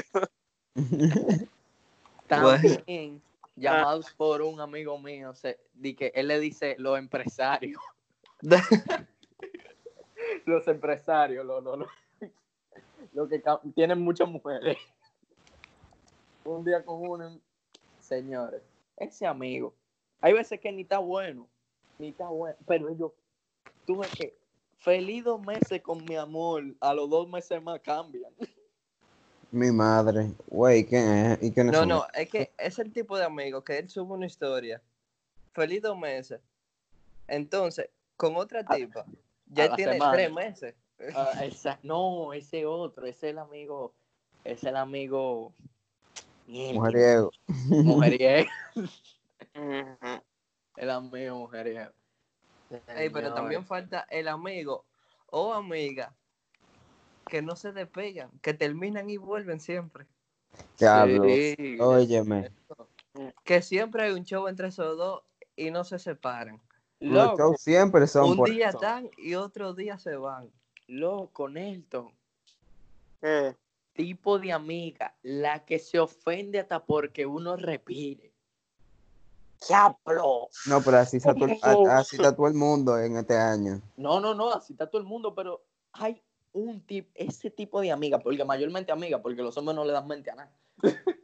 [0.75, 1.47] Bueno.
[2.63, 3.21] También
[3.57, 7.79] llamados por un amigo mío, se, di que él le dice los empresarios.
[10.47, 11.87] los empresarios, lo, lo, lo,
[13.13, 13.43] lo que
[13.75, 14.79] tienen muchas mujeres.
[16.45, 17.39] Un día con uno,
[18.01, 18.63] señores,
[19.03, 19.75] ese amigo,
[20.21, 21.49] hay veces que ni está bueno,
[21.99, 23.15] ni está bueno, pero yo
[23.87, 24.37] tuve que,
[24.79, 28.33] feliz dos meses con mi amor, a los dos meses más cambian.
[29.51, 30.33] mi madre.
[30.47, 31.43] Güey, ¿quién es?
[31.43, 34.15] ¿Y quién es No, no, es que es el tipo de amigo que él sube
[34.15, 34.81] una historia.
[35.53, 36.41] Feliz dos meses.
[37.29, 39.05] Entonces, con otra tipa,
[39.47, 40.13] ya tiene semana.
[40.13, 40.75] tres meses.
[41.15, 43.93] Ah, esa- no, ese otro, ese es el amigo,
[44.45, 45.53] es el amigo
[46.47, 47.31] Mujeriego.
[47.69, 48.51] mujeriego,
[50.77, 51.93] el amigo mujeriego.
[52.89, 54.85] Ey, pero también falta el amigo
[55.27, 56.15] o amiga
[57.27, 60.07] que no se despegan, que terminan y vuelven siempre.
[60.79, 61.25] Diablo.
[61.25, 62.51] Sí, Óyeme.
[63.45, 65.23] Que siempre hay un show entre esos dos
[65.57, 66.61] y no se separan.
[67.01, 68.79] Los shows siempre son Un por día eso.
[68.79, 70.51] están y otro día se van.
[70.87, 72.13] loco, Nelton.
[73.21, 73.57] ¿Qué?
[73.95, 78.33] Tipo de amiga, la que se ofende hasta porque uno respire.
[79.69, 80.49] ¡Diablo!
[80.67, 81.47] No, pero así está, todo,
[81.89, 83.81] a- así está todo el mundo en este año.
[83.97, 86.21] No, no, no, así está todo el mundo, pero hay
[86.53, 90.07] un tipo, ese tipo de amiga, porque mayormente amiga, porque los hombres no le dan
[90.07, 90.53] mente a nada.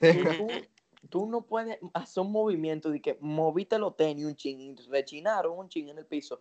[0.00, 0.48] tú,
[1.08, 5.56] tú no puedes hacer un movimiento de que moviste los tenis un ching y rechinaron
[5.58, 6.40] un ching en el piso.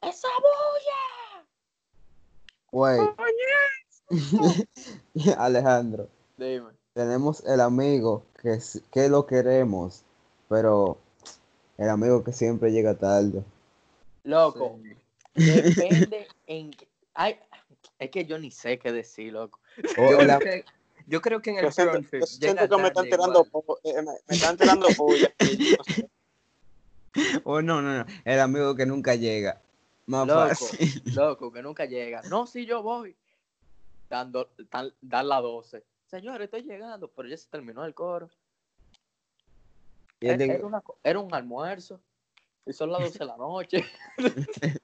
[0.00, 1.46] ¡Esa bulla!
[2.72, 3.00] Güey.
[5.38, 6.70] Alejandro, Dime.
[6.94, 8.58] tenemos el amigo que,
[8.92, 10.02] que lo queremos,
[10.48, 10.98] pero
[11.78, 13.44] el amigo que siempre llega tarde.
[14.24, 14.78] Loco,
[15.34, 16.72] depende en...
[17.14, 17.38] Ay,
[17.98, 19.60] es que yo ni sé qué decir, loco.
[19.98, 20.64] O Yo creo, que,
[21.06, 23.04] yo creo que en el Yo siento, front yo trip siento llega que me están
[23.04, 23.46] tirando,
[23.84, 25.32] eh, me, me están tirando puya.
[27.44, 29.60] o no, no, no, el amigo que nunca llega.
[30.06, 31.02] Más Loco, fácil.
[31.14, 32.22] loco, que nunca llega.
[32.22, 33.14] No, si yo voy.
[34.10, 35.84] Dando, dan, dan las 12.
[36.06, 38.28] Señores, estoy llegando, pero ya se terminó el coro.
[40.20, 42.00] Él Era, dice, era una co- era un almuerzo.
[42.66, 43.84] Y son las 12 de la noche.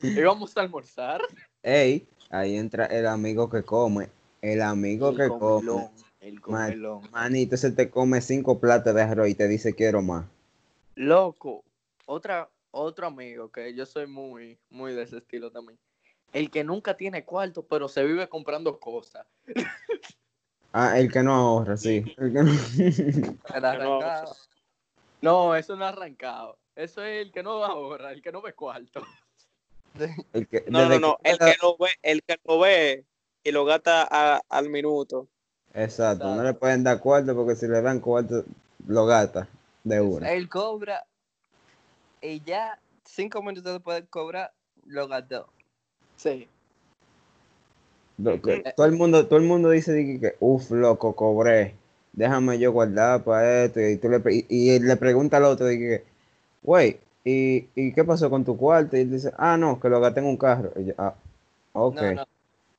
[0.00, 1.20] Íbamos a almorzar.
[1.62, 4.10] Ey, ahí entra el amigo que come.
[4.40, 5.90] El amigo que come.
[6.20, 7.10] El comelón.
[7.10, 10.26] Manito, ese te come cinco platos de arroz y te dice quiero más.
[10.94, 11.64] Loco,
[12.06, 15.78] otra, otro amigo que yo soy muy, muy de ese estilo también.
[16.32, 19.26] El que nunca tiene cuarto, pero se vive comprando cosas.
[20.78, 22.04] Ah, el que no ahorra, sí.
[22.18, 22.52] El que no-
[23.54, 24.36] El no- arrancado.
[25.22, 26.58] No, eso no es arrancado.
[26.74, 29.02] Eso es el que no ahorra, el que no ve cuarto.
[30.34, 31.18] el que- No, no, no.
[31.24, 33.06] El que lo ve, el que lo ve
[33.42, 35.28] y lo gasta a- al minuto.
[35.72, 38.44] Exacto, no le pueden dar cuarto porque si le dan cuarto,
[38.86, 39.48] lo gasta
[39.82, 40.30] de una.
[40.30, 41.06] Él cobra
[42.20, 44.52] y ya cinco minutos después de cobrar,
[44.84, 45.48] lo gastó.
[46.16, 46.48] Sí.
[48.42, 51.74] Que- todo el mundo, todo el mundo dice que, uff, loco, cobré.
[52.12, 53.80] Déjame yo guardar para esto.
[53.80, 56.04] Y, tú le, y, y le pregunta al otro, de que,
[56.62, 58.96] güey, ¿y, ¿y qué pasó con tu cuarto?
[58.96, 60.72] Y él dice, ah, no, que lo gasté en un carro.
[60.76, 61.14] Y yo, ah,
[61.74, 62.00] ok.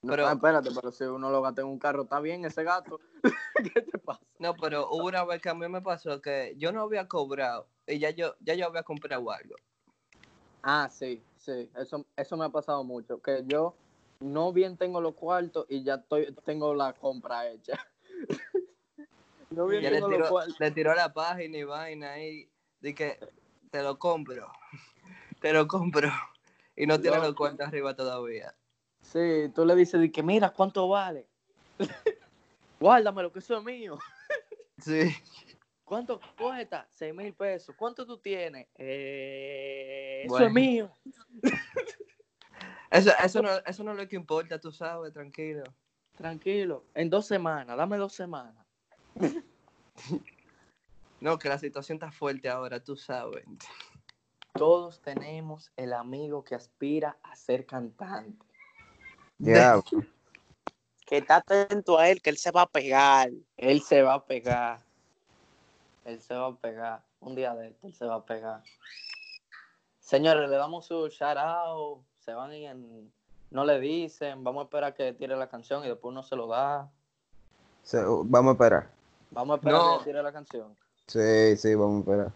[0.02, 3.00] No, Pero- espérate, pero si uno lo gasta en un carro, ¿está bien ese gato?
[3.74, 4.22] ¿Qué te pasa?
[4.40, 7.68] no, pero hubo una vez que a mí me pasó que yo no había cobrado
[7.88, 9.56] y ya yo, ya yo había comprado algo.
[10.70, 13.74] Ah, sí, sí, eso, eso me ha pasado mucho, que yo
[14.20, 17.80] no bien tengo los cuartos y ya estoy, tengo la compra hecha.
[19.50, 20.60] no bien Ya le tengo los tiró, cuartos.
[20.60, 22.50] le tiró la página y vaina ahí.
[22.82, 23.18] De que
[23.72, 24.52] te lo compro.
[25.40, 26.12] Te lo compro.
[26.76, 28.54] Y no tiene los cuartos arriba todavía.
[29.00, 31.30] Sí, tú le dices de que mira cuánto vale.
[32.82, 33.98] Guárdamelo, que eso es mío.
[34.80, 35.16] Sí.
[35.88, 36.86] ¿Cuánto cuesta?
[36.92, 37.74] Seis mil pesos.
[37.78, 38.68] ¿Cuánto tú tienes?
[38.76, 40.48] Eh, eso Bueno.
[40.48, 40.92] es mío.
[42.90, 45.62] Eso, eso, no, eso no es lo que importa, tú sabes, tranquilo.
[46.16, 48.66] Tranquilo, en dos semanas, dame dos semanas.
[51.20, 53.44] No, que la situación está fuerte ahora, tú sabes.
[54.54, 58.46] Todos tenemos el amigo que aspira a ser cantante.
[59.40, 59.84] Diablo.
[61.08, 63.32] Que está atento a él, que él se va a pegar.
[63.58, 64.87] Él se va a pegar.
[66.08, 67.04] Él se va a pegar.
[67.20, 68.64] Un día de esto, él se va a pegar.
[70.00, 72.00] Señores, le damos su shout out.
[72.20, 73.12] Se van y en-
[73.52, 74.42] no le dicen.
[74.42, 76.90] Vamos a esperar que tire la canción y después uno se lo da.
[77.84, 78.90] Se- vamos a esperar.
[79.32, 79.98] Vamos a esperar No.
[80.00, 80.78] que tire la canción.
[81.08, 82.32] Sí, sí, vamos a esperar.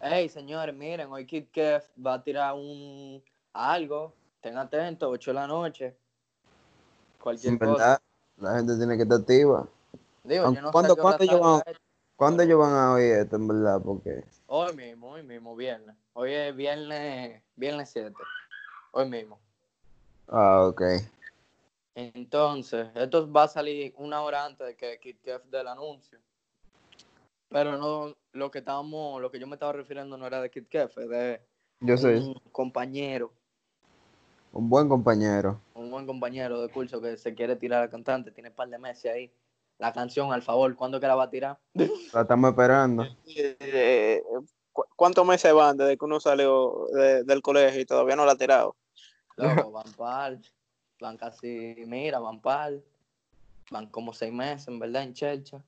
[0.00, 3.20] Hey, señores, miren, hoy Kid Kev va a tirar un
[3.52, 4.12] algo.
[4.36, 5.96] Estén atentos, 8 de la noche.
[7.20, 7.72] Cualquier En cosa.
[7.72, 8.00] verdad,
[8.36, 9.66] la gente tiene que estar activa.
[10.22, 11.80] Digo, yo no sé ¿Cuándo- a qué hora cuándo ellos salga van- esto.
[12.18, 13.80] ¿Cuándo ellos van a oír esto, en verdad?
[13.80, 15.94] Porque Hoy mismo, hoy mismo, viernes.
[16.14, 18.12] Hoy es viernes, viernes 7.
[18.90, 19.38] Hoy mismo.
[20.26, 20.82] Ah, ok.
[21.94, 26.18] Entonces, esto va a salir una hora antes de que Kid Kev dé el anuncio.
[27.50, 30.66] Pero no, lo que estábamos, lo que yo me estaba refiriendo no era de Kid
[30.66, 31.40] Kev, es de
[31.78, 33.32] Yo un compañero,
[34.52, 35.60] un buen compañero.
[35.74, 38.78] un buen compañero de curso que se quiere tirar al cantante, tiene un par de
[38.78, 39.32] meses ahí.
[39.78, 41.58] La canción, al favor, ¿cuándo que la va a tirar?
[42.12, 43.06] La estamos esperando.
[43.26, 44.22] Eh,
[44.72, 48.32] ¿cu- ¿Cuántos meses van desde que uno salió de- del colegio y todavía no la
[48.32, 48.76] ha tirado?
[49.36, 50.38] Loco, van par,
[51.00, 52.72] van casi, mira, van par,
[53.70, 55.62] van como seis meses, en verdad, en Chelcha.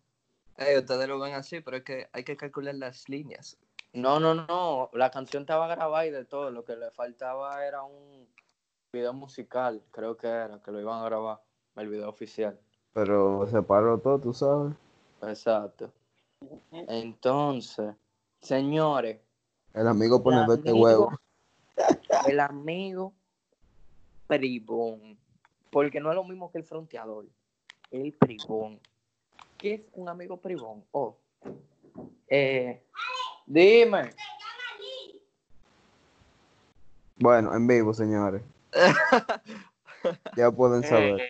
[0.58, 3.56] Ustedes lo ven así, pero es que hay que calcular las líneas.
[3.92, 7.82] No, no, no, la canción estaba grabada y de todo, lo que le faltaba era
[7.82, 8.28] un
[8.92, 11.40] video musical, creo que era, que lo iban a grabar,
[11.76, 12.58] el video oficial.
[12.92, 14.74] Pero se paró todo, tú sabes.
[15.22, 15.92] Exacto.
[16.72, 17.94] Entonces,
[18.40, 19.20] señores,
[19.74, 21.10] El amigo pone El amigo- huevo.
[22.28, 23.12] el amigo
[24.26, 25.18] privón,
[25.70, 27.26] porque no es lo mismo que el fronteador,
[27.90, 28.80] el privón.
[29.58, 30.84] ¿Qué es un amigo privón?
[30.92, 31.16] Oh,
[32.28, 32.82] eh,
[33.46, 34.10] dime.
[37.16, 38.42] Bueno, en vivo, señores.
[40.36, 41.20] Ya pueden saber.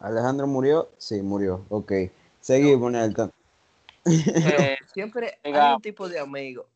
[0.00, 0.90] ¿Alejandro murió?
[0.98, 1.64] Sí, murió.
[1.68, 1.92] Ok.
[2.40, 3.30] Seguimos, Nelton.
[4.06, 6.66] eh, Siempre hay un tipo de amigo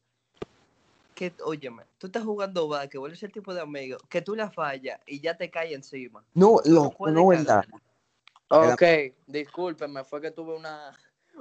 [1.15, 5.01] que, óyeme, tú estás jugando básquetbol, es el tipo de amigo que tú la fallas
[5.07, 6.25] y ya te cae encima.
[6.35, 7.65] No, loco, puedes no, verdad.
[8.49, 8.83] Ok,
[9.27, 10.93] discúlpenme, fue que tuve una,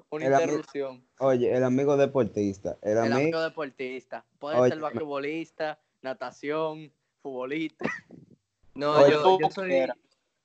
[0.10, 1.06] una El interrupción.
[1.20, 2.78] Oye, el amigo deportista.
[2.82, 3.18] El El amigo.
[3.18, 4.26] amigo deportista.
[4.40, 7.86] Puede Oye, ser basquetbolista, natación, futbolista.
[8.76, 9.88] No, Oye, yo, soy.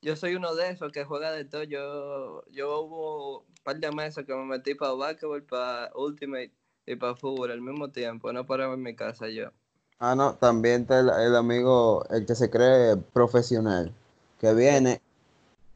[0.01, 1.65] Yo soy uno de esos que juega de todo.
[1.65, 6.53] Yo, yo hubo un par de meses que me metí para básquetbol, para Ultimate
[6.87, 8.33] y para fútbol al mismo tiempo.
[8.33, 9.51] No paraba en mi casa yo.
[9.99, 13.93] Ah, no, también está el, el amigo, el que se cree profesional.
[14.41, 15.01] Que viene,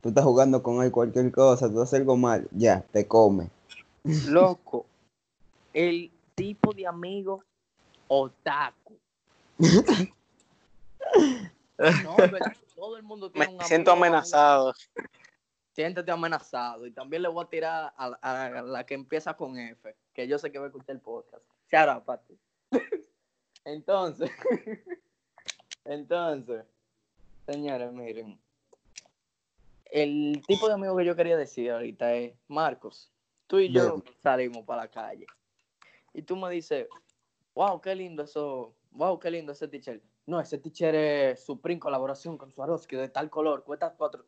[0.00, 3.50] tú estás jugando con él cualquier cosa, tú haces algo mal, ya, te come.
[4.28, 4.86] Loco.
[5.74, 7.42] El tipo de amigo
[8.08, 8.96] otaku.
[12.04, 12.52] No, ¿verdad?
[12.82, 14.74] Todo el mundo tiene me un siento amigo, amenazado.
[15.70, 16.84] Siéntete amenazado.
[16.84, 20.36] Y también le voy a tirar a, a la que empieza con F, que yo
[20.36, 21.44] sé que va a escuchar el podcast.
[21.70, 22.36] Shout out, Pati.
[23.64, 24.32] Entonces,
[25.84, 26.64] entonces,
[27.46, 28.36] señores, miren.
[29.84, 33.12] El tipo de amigo que yo quería decir ahorita es Marcos.
[33.46, 35.26] Tú y yo salimos para la calle.
[36.12, 36.88] Y tú me dices,
[37.54, 40.02] wow, qué lindo eso, wow, qué lindo ese t-shirt.
[40.26, 44.24] No, ese t-shirt es Supreme colaboración con Swarovski de tal color, cuesta cuatro.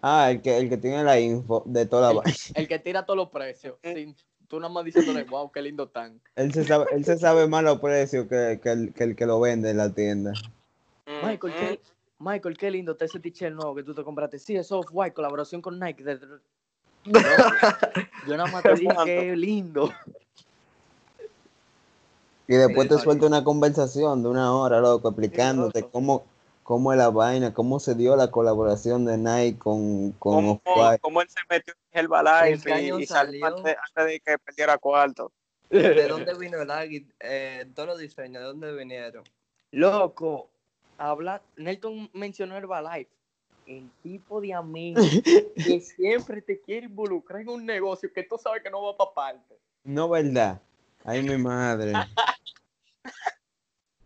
[0.00, 3.04] Ah, el que, el que tiene la info de toda la El, el que tira
[3.04, 3.78] todos los precios.
[3.82, 4.14] sin-
[4.46, 6.20] tú nada más diciéndole, wow, qué lindo tan.
[6.36, 9.26] Él se sabe, él se sabe más los precios que, que el, que el que
[9.26, 10.32] lo vende en la tienda.
[11.22, 11.80] Michael, qué,
[12.18, 14.38] Michael, qué lindo está ese t-shirt nuevo que tú te compraste.
[14.38, 16.04] Sí, es Off-White, colaboración con Nike.
[16.04, 16.26] de- de-
[18.26, 19.90] Yo nada más te dije que es lindo.
[22.48, 26.24] Y después te suelta una conversación de una hora, loco, explicándote cómo,
[26.62, 31.22] cómo es la vaina, cómo se dio la colaboración de Nike con, con ¿Cómo, cómo
[31.22, 33.56] él se metió en Herbalife ¿En qué año y, y salió salió?
[33.58, 35.32] antes, antes de que perdiera cuarto?
[35.70, 37.06] ¿De dónde vino el águila?
[37.20, 39.24] Eh, todos los diseños, ¿de dónde vinieron?
[39.72, 40.48] Loco,
[40.98, 43.10] habla, Nelton mencionó Herbalife.
[43.66, 45.02] El tipo de amigo
[45.56, 49.12] que siempre te quiere involucrar en un negocio que tú sabes que no va para
[49.12, 49.58] parte.
[49.82, 50.60] No, ¿verdad?
[51.04, 51.92] Ay, mi madre.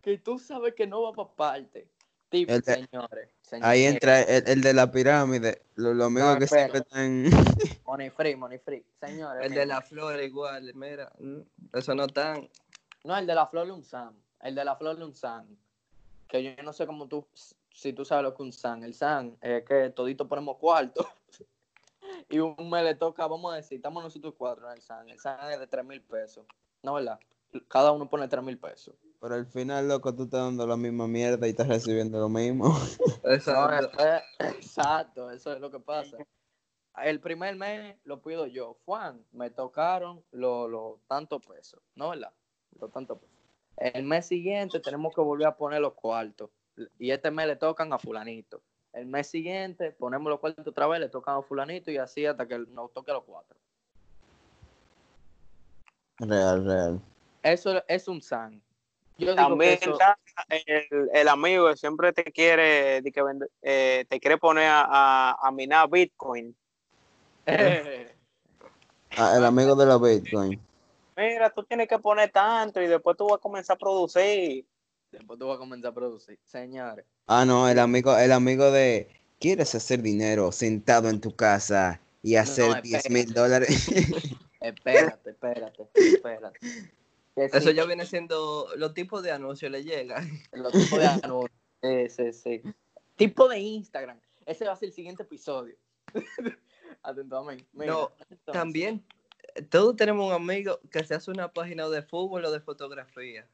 [0.01, 1.87] Que tú sabes que no va para parte.
[2.29, 3.69] Tipo, El de- señores, señores.
[3.69, 7.25] Ahí entra el, el de la pirámide, los, los amigos No, que siempre están...
[7.85, 8.85] Money free, money free.
[9.01, 9.45] Señores.
[9.45, 11.41] El de la flor igual, mira, mm,
[11.73, 12.49] eso no tan...
[13.03, 14.15] No, el de la flor de un Sam.
[14.39, 15.45] El de la flor de un Sam.
[16.27, 17.27] Que yo no sé cómo tú,
[17.73, 18.83] si tú sabes lo que es un Sam.
[18.83, 21.05] El Sam es que todito ponemos cuarto.
[22.29, 25.09] y un mes le toca, vamos a decir, estamos nosotros cuatro en el Sam.
[25.09, 26.45] El Sam es de 3 mil pesos.
[26.81, 27.19] No, ¿verdad?
[27.67, 28.95] Cada uno pone 3 mil pesos.
[29.19, 32.73] Pero al final, loco, tú estás dando la misma mierda y estás recibiendo lo mismo.
[33.23, 33.99] No, Exacto.
[33.99, 36.17] eso es- exacto, eso es lo que pasa.
[37.03, 38.77] El primer mes lo pido yo.
[38.85, 41.79] Juan, me tocaron los los tantos pesos.
[41.95, 42.33] ¿No, verdad?
[42.79, 43.35] Los tantos pesos.
[43.77, 46.49] El mes siguiente tenemos que volver a poner los cuartos.
[46.97, 48.61] Y este mes le tocan a fulanito.
[48.91, 52.47] El mes siguiente ponemos los cuartos otra vez, le tocan a fulanito y así hasta
[52.47, 53.57] que nos toque los cuatro.
[56.19, 57.01] Real, real.
[57.43, 58.61] Eso es un san.
[59.17, 59.97] Yo digo También que eso...
[60.49, 64.85] el, el amigo que siempre te quiere, de que vende- eh, te quiere poner a,
[64.89, 66.55] a, a minar Bitcoin.
[69.17, 70.57] Ah, el amigo de la Bitcoin.
[71.17, 74.65] Mira, tú tienes que poner tanto y después tú vas a comenzar a producir.
[75.11, 76.39] Después tú vas a comenzar a producir.
[76.45, 77.05] Señores.
[77.27, 79.09] Ah, no, el amigo, el amigo de
[79.41, 83.89] ¿Quieres hacer dinero sentado en tu casa y hacer No, 10 mil dólares?
[84.61, 86.59] Espérate, espérate, espérate.
[87.49, 90.29] Que Eso sí, ya viene siendo los tipos de anuncios le llegan.
[90.53, 91.51] Los tipos de anuncios.
[91.81, 92.61] Sí, sí, sí.
[93.15, 94.19] Tipo de Instagram.
[94.45, 95.75] Ese va a ser el siguiente episodio.
[97.03, 97.65] Atento a mí.
[97.73, 99.03] Mira, No, entonces, También,
[99.55, 103.47] eh, todos tenemos un amigo que se hace una página de fútbol o de fotografía.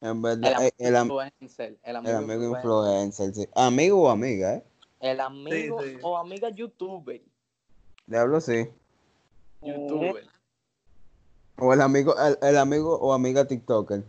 [0.00, 1.78] En El verdad, amigo eh, el, am- influencer.
[1.84, 3.06] El el amigo, amigo influencer.
[3.06, 3.48] influencer, sí.
[3.54, 4.64] Amigo o amiga, ¿eh?
[5.00, 5.98] El amigo Sí, sí.
[6.02, 7.22] o amiga youtuber.
[8.06, 8.68] Le hablo sí.
[9.62, 10.26] Youtuber.
[11.64, 14.02] O el amigo, el, el amigo o amiga TikToker.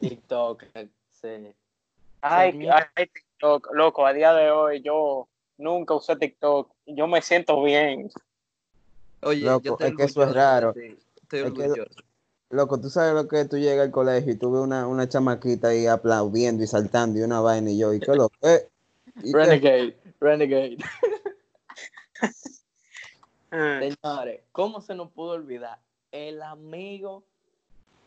[0.00, 0.88] TikToker.
[1.10, 1.52] Sí.
[2.20, 5.28] Ay, ay, TikTok, loco, a día de hoy yo
[5.58, 6.70] nunca usé TikTok.
[6.86, 8.10] Yo me siento bien.
[9.20, 10.70] Oye, Loco, yo es que eso es raro.
[10.70, 11.84] Estoy Es que-.
[12.48, 15.68] Loco, tú sabes lo que tú llegas al colegio y tú ves una, una chamaquita
[15.68, 18.68] ahí aplaudiendo y saltando y una vaina y yo, ¿y qué lo qué?
[19.16, 19.96] Renegade.
[20.20, 20.78] Renegade.
[23.50, 25.78] Eh, Señores, ¿cómo se nos pudo olvidar?
[26.14, 27.24] El amigo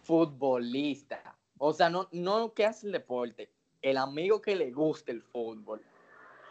[0.03, 1.35] futbolista.
[1.57, 3.49] O sea, no, no que hace el deporte,
[3.81, 5.81] el amigo que le gusta el fútbol,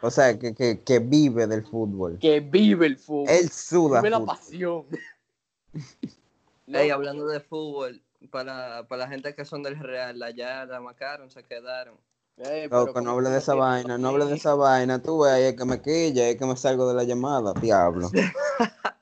[0.01, 2.19] O sea, que, que, que vive del fútbol.
[2.19, 4.85] que vive el fútbol, Él suda vive la pasión.
[6.93, 11.41] Hablando de fútbol, para, para la gente que son del Real, allá la macaron, se
[11.41, 11.95] quedaron.
[12.37, 15.01] ey, pero Loco, ¿cómo no hable de esa vaina, no hable de esa vaina.
[15.01, 18.11] Tú ves, ahí es que me quilla, es que me salgo de la llamada, diablo.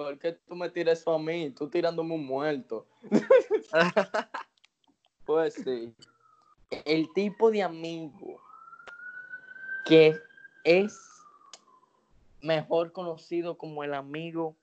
[0.00, 1.50] ¿Por qué tú me tiras eso a mí?
[1.50, 2.86] Tú tirándome un muerto.
[5.26, 5.94] Pues sí.
[6.86, 8.40] El tipo de amigo
[9.84, 10.18] que
[10.64, 10.98] es
[12.40, 14.56] mejor conocido como el amigo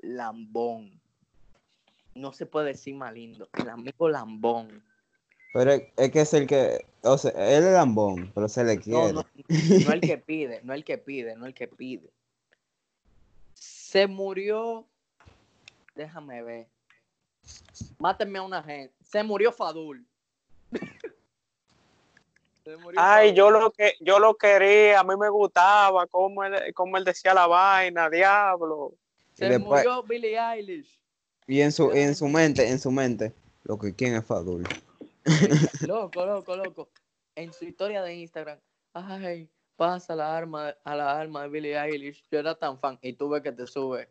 [0.00, 1.00] lambón.
[2.14, 3.48] No se puede decir más lindo.
[3.52, 4.82] El amigo lambón.
[5.52, 8.82] Pero es, que es el que, o sea, él es lambón, pero se le No,
[8.82, 9.12] quiere.
[9.12, 9.24] no,
[9.84, 12.10] no el que pide, no el que pide, no el que pide.
[13.90, 14.86] Se murió.
[15.96, 16.68] Déjame ver.
[17.98, 18.94] Mátenme a una gente.
[19.02, 20.06] Se murió Fadul.
[22.64, 23.36] Se murió Ay, Fadul.
[23.36, 27.34] yo lo que yo lo quería, a mí me gustaba cómo él, cómo él decía
[27.34, 28.94] la vaina, diablo.
[29.32, 31.00] Se después- murió Billie Eilish.
[31.48, 33.32] Y en su, en su mente, en su mente,
[33.64, 34.62] lo que quién es Fadul.
[35.84, 36.88] loco, loco, loco.
[37.34, 38.60] En su historia de Instagram,
[38.92, 39.48] ay,
[39.80, 42.22] pasa la arma, a la arma de Billie Eilish.
[42.30, 42.98] Yo era tan fan.
[43.00, 44.10] Y tú ves que te sube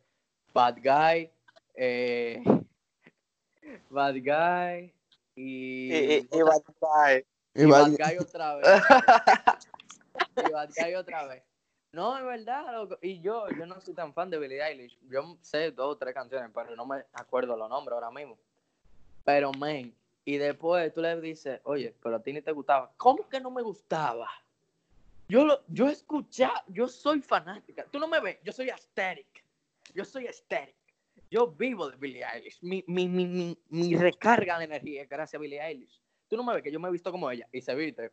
[0.51, 1.29] Bad Guy,
[1.75, 2.41] eh,
[3.91, 4.91] Bad Guy
[5.35, 7.25] y, Y, y, y Bad Guy.
[7.53, 8.65] y Bad Guy otra vez.
[10.47, 11.43] y Bad Guy otra vez.
[11.91, 12.97] No, es verdad, loco.
[13.03, 14.97] Y yo, yo no soy tan fan de Billie Eilish.
[15.07, 18.39] Yo sé dos o tres canciones, pero no me acuerdo los nombres ahora mismo.
[19.23, 19.93] Pero, man,
[20.25, 22.91] y después tú le dices, oye, pero a ti ni te gustaba.
[22.97, 24.27] ¿Cómo que no me gustaba?
[25.29, 27.85] Yo, lo, yo escuchaba, yo soy fanática.
[27.91, 29.45] Tú no me ves, yo soy aesthetic.
[29.93, 30.75] Yo soy aesthetic.
[31.29, 32.57] Yo vivo de Billie Eilish.
[32.61, 36.01] Mi, mi, mi, mi, mi recarga de energía es gracias a Billie Eilish.
[36.27, 38.11] Tú no me ves que yo me he visto como ella y se viste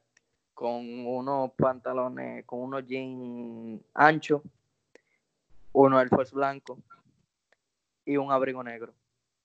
[0.53, 4.41] con unos pantalones, con unos jeans anchos,
[5.73, 6.79] uno Air Force blanco
[8.07, 8.95] y un abrigo negro.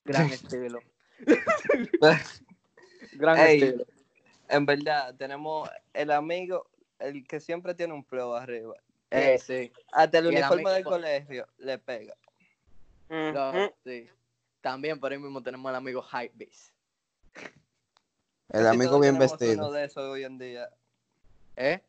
[0.06, 0.80] Gran estilo.
[3.14, 3.62] Gran Ey.
[3.62, 3.86] estilo.
[4.48, 6.71] En verdad, tenemos el amigo,
[7.02, 8.76] el que siempre tiene un flow arriba.
[9.10, 9.72] Eh, sí.
[9.92, 12.16] Hasta el y uniforme amigo- del colegio le pega.
[13.10, 13.52] No,
[13.84, 14.08] sí.
[14.62, 16.72] También por ahí mismo tenemos al amigo Hypebeast.
[18.50, 19.54] El Casi amigo bien vestido.
[19.54, 20.70] uno de esos hoy en día.
[21.56, 21.82] ¿Eh?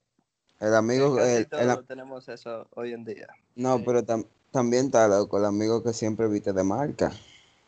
[0.61, 3.29] El amigo, Casi el- tenemos eso hoy en día.
[3.57, 3.83] no, Sí.
[3.87, 7.11] pero tam- también está loco, el amigo que siempre viste de marca.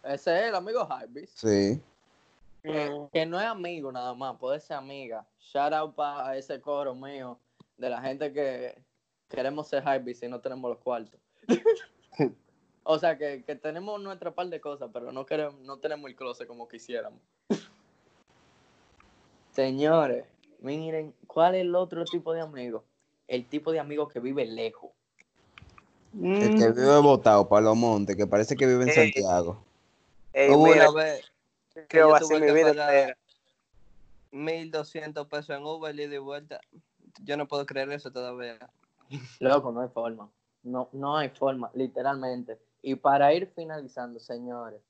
[0.05, 1.39] Ese es el amigo Hypebeast.
[1.39, 1.81] Sí.
[2.65, 3.11] Mm.
[3.13, 5.27] Que no es amigo nada más, puede ser amiga.
[5.39, 7.39] Shout out para ese coro mío
[7.77, 8.83] de la gente que
[9.29, 11.21] queremos ser Hypebeast y no tenemos los cuartos.
[12.83, 16.17] o sea, que, que tenemos nuestra par de cosas, pero no, queremos, no tenemos el
[16.17, 17.21] closet como quisiéramos.
[19.53, 20.25] Señores,
[20.61, 22.83] miren, ¿cuál es el otro tipo de amigo?
[23.29, 24.91] El tipo de amigo que vive lejos.
[26.21, 29.63] El que vive botado para los montes, que parece que vive en Santiago.
[30.33, 31.05] Ey, mira, una
[31.89, 33.19] creo yo va a ser mi vida pagar entera.
[34.33, 36.61] 1.200 pesos en Uber y vuelta.
[37.23, 38.59] Yo no puedo creer eso todavía.
[39.41, 40.31] Loco, no hay forma.
[40.63, 42.59] No, no hay forma, literalmente.
[42.83, 44.81] Y para ir finalizando, señores,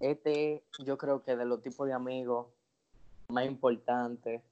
[0.00, 2.48] este yo creo que de los tipos de amigos
[3.28, 4.42] más importantes,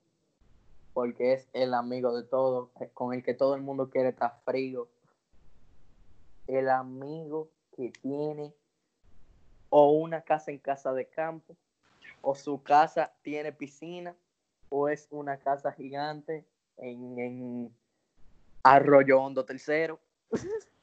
[0.92, 4.40] porque es el amigo de todos, es con el que todo el mundo quiere estar
[4.44, 4.88] frío.
[6.46, 8.54] El amigo que tiene
[9.76, 11.56] o una casa en casa de campo,
[12.22, 14.14] o su casa tiene piscina,
[14.68, 16.44] o es una casa gigante
[16.76, 17.76] en, en
[18.62, 19.98] Arroyo Hondo tercero.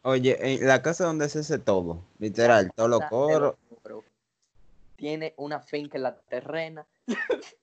[0.01, 2.99] Oye, en la casa donde se hace todo, literal, coros.
[2.99, 4.03] los coros.
[4.97, 6.85] Tiene una finca en la terrena.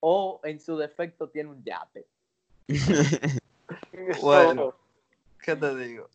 [0.00, 2.04] o en su defecto tiene un yate.
[4.20, 4.74] Bueno.
[5.44, 6.08] ¿Qué te digo?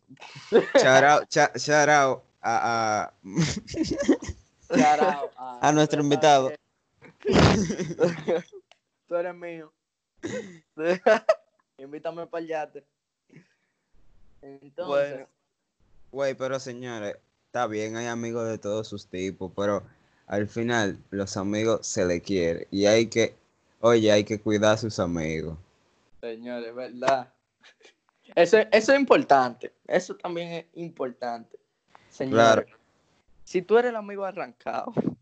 [0.50, 3.12] Shout out, cha- shout out a,
[5.60, 6.52] a- nuestro invitado.
[9.08, 9.72] Tú eres mío.
[11.78, 12.84] Invítame para el yate.
[14.42, 15.26] Entonces, Bueno.
[16.12, 17.16] Güey, pero señores,
[17.46, 19.82] está bien, hay amigos de todos sus tipos, pero
[20.26, 23.34] al final los amigos se le quiere y hay que,
[23.80, 25.58] oye, hay que cuidar a sus amigos.
[26.20, 27.32] señores, ¿verdad?
[28.36, 29.72] Eso, eso es importante.
[29.86, 31.58] Eso también es importante.
[32.14, 32.66] Señores,
[33.42, 34.92] si tú eres el amigo arrancado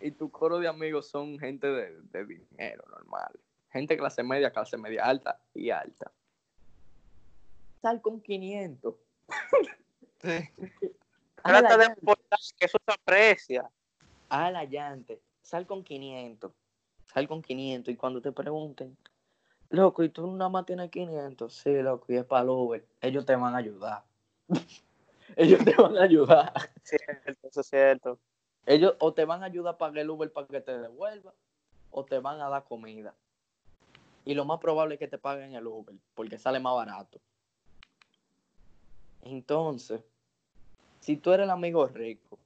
[0.00, 3.38] y tu coro de amigos son gente de, de dinero normal,
[3.70, 6.10] gente clase media, clase media alta y alta,
[7.82, 8.94] sal con 500.
[10.22, 10.38] Sí.
[11.44, 13.70] Trata de aportar que eso se aprecia.
[14.30, 16.50] la llante, sal con 500.
[17.12, 18.96] Sal con 500 y cuando te pregunten,
[19.68, 21.52] loco, ¿y tú nada más tienes 500?
[21.52, 22.84] Sí, loco, y es para el Uber.
[23.02, 24.04] Ellos te van a ayudar.
[25.34, 26.52] Ellos te van a ayudar.
[26.82, 28.18] Cierto, eso es cierto.
[28.66, 31.32] Ellos o te van a ayudar a pagar el Uber para que te devuelva,
[31.90, 33.14] o te van a dar comida.
[34.24, 37.20] Y lo más probable es que te paguen el Uber, porque sale más barato.
[39.22, 40.00] Entonces,
[41.00, 42.38] si tú eres el amigo rico,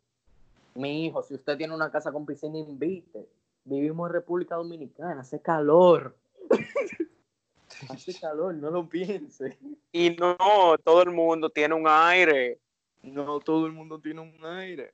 [0.75, 3.27] mi hijo, si usted tiene una casa con piscina, invite.
[3.65, 6.17] Vivimos en República Dominicana, hace calor.
[7.89, 9.59] hace calor, no lo piense.
[9.93, 10.37] Y no,
[10.85, 12.59] todo el mundo tiene un aire.
[13.03, 14.93] No todo el mundo tiene un aire.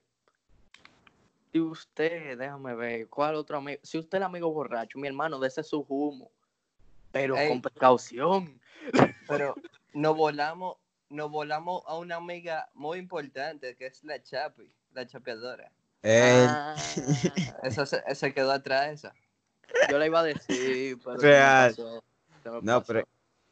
[1.52, 3.80] Y usted, déjame ver, ¿cuál otro amigo?
[3.82, 6.30] Si usted es el amigo borracho, mi hermano, dese su humo.
[7.12, 7.48] Pero Ey.
[7.48, 8.60] con precaución.
[9.28, 9.54] Pero
[9.94, 10.76] nos volamos,
[11.08, 15.72] nos volamos a una amiga muy importante que es la Chapi, la chapeadora.
[16.04, 16.76] Ah,
[17.64, 19.14] Esa se, se quedó atrás esa.
[19.90, 21.70] yo le iba a decir, pero me Real.
[21.70, 22.04] pasó,
[22.42, 22.84] se me no, pasó.
[22.86, 23.08] pero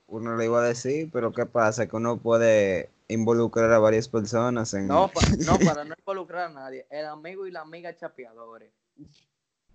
[0.07, 1.89] uno le iba a decir, pero ¿qué pasa?
[1.89, 4.87] Que uno puede involucrar a varias personas en...
[4.87, 6.87] No, pa- no, para no involucrar a nadie.
[6.91, 8.73] El amigo y la amiga chapeadores.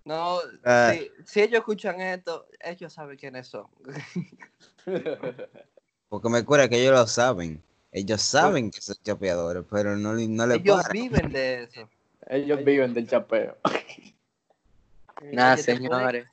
[0.04, 0.92] No, Ah.
[0.94, 3.66] si, si ellos escuchan esto, ellos saben quiénes son.
[6.08, 7.62] Porque me acuerdo que ellos lo saben.
[7.92, 10.92] Ellos saben que son chapeadores, pero no, le- no le Ellos paran.
[10.92, 11.88] viven de eso.
[12.26, 13.56] Ellos viven del chapeo.
[15.32, 16.26] Nada, señores.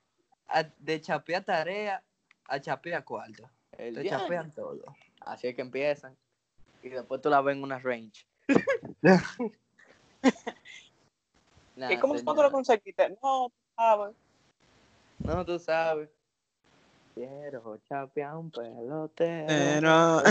[0.48, 2.02] a- de chapear tarea
[2.48, 3.50] a chapear cuarto.
[3.78, 4.84] El Te chapean todo.
[5.22, 6.16] Así es que empiezan.
[6.88, 8.26] Y después tú la ves en una range.
[11.76, 12.44] Nah, ¿Y cómo tú señores.
[12.44, 13.10] lo conseguiste?
[13.22, 14.16] No, tú sabes.
[15.20, 16.10] No, tú sabes.
[17.14, 19.46] Quiero chapear un pelotero.
[19.48, 20.24] Pero...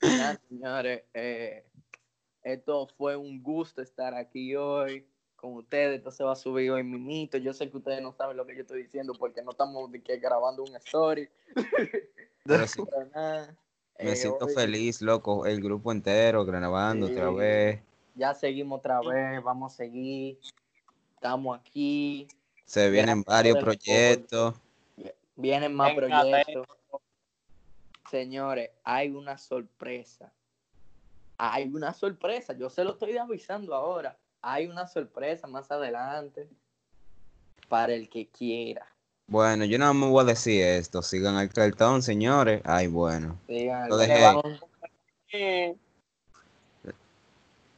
[0.48, 1.66] Señores, eh,
[2.42, 5.06] esto fue un gusto estar aquí hoy
[5.36, 5.98] con ustedes.
[5.98, 7.36] Esto se va a subir hoy minito.
[7.36, 10.02] Yo sé que ustedes no saben lo que yo estoy diciendo porque no estamos de
[10.02, 11.28] que grabando un story.
[12.44, 13.54] Pero sí, Pero nada,
[14.02, 15.46] me eh, siento hoy feliz, loco.
[15.46, 17.80] El grupo entero grabando otra vez.
[18.14, 20.38] Ya seguimos otra vez, vamos a seguir.
[21.14, 22.28] Estamos aquí.
[22.64, 24.54] Se vienen varios proyectos.
[25.36, 26.66] Vienen más Venga, proyectos.
[28.10, 30.32] Señores, hay una sorpresa.
[31.38, 32.52] Hay una sorpresa.
[32.52, 34.18] Yo se lo estoy avisando ahora.
[34.42, 36.48] Hay una sorpresa más adelante
[37.68, 38.86] para el que quiera.
[39.30, 41.02] Bueno, yo no me voy a decir esto.
[41.02, 42.62] Sigan al cartón, señores.
[42.64, 43.38] Ay, bueno.
[43.46, 45.76] Digan, Lo dejé.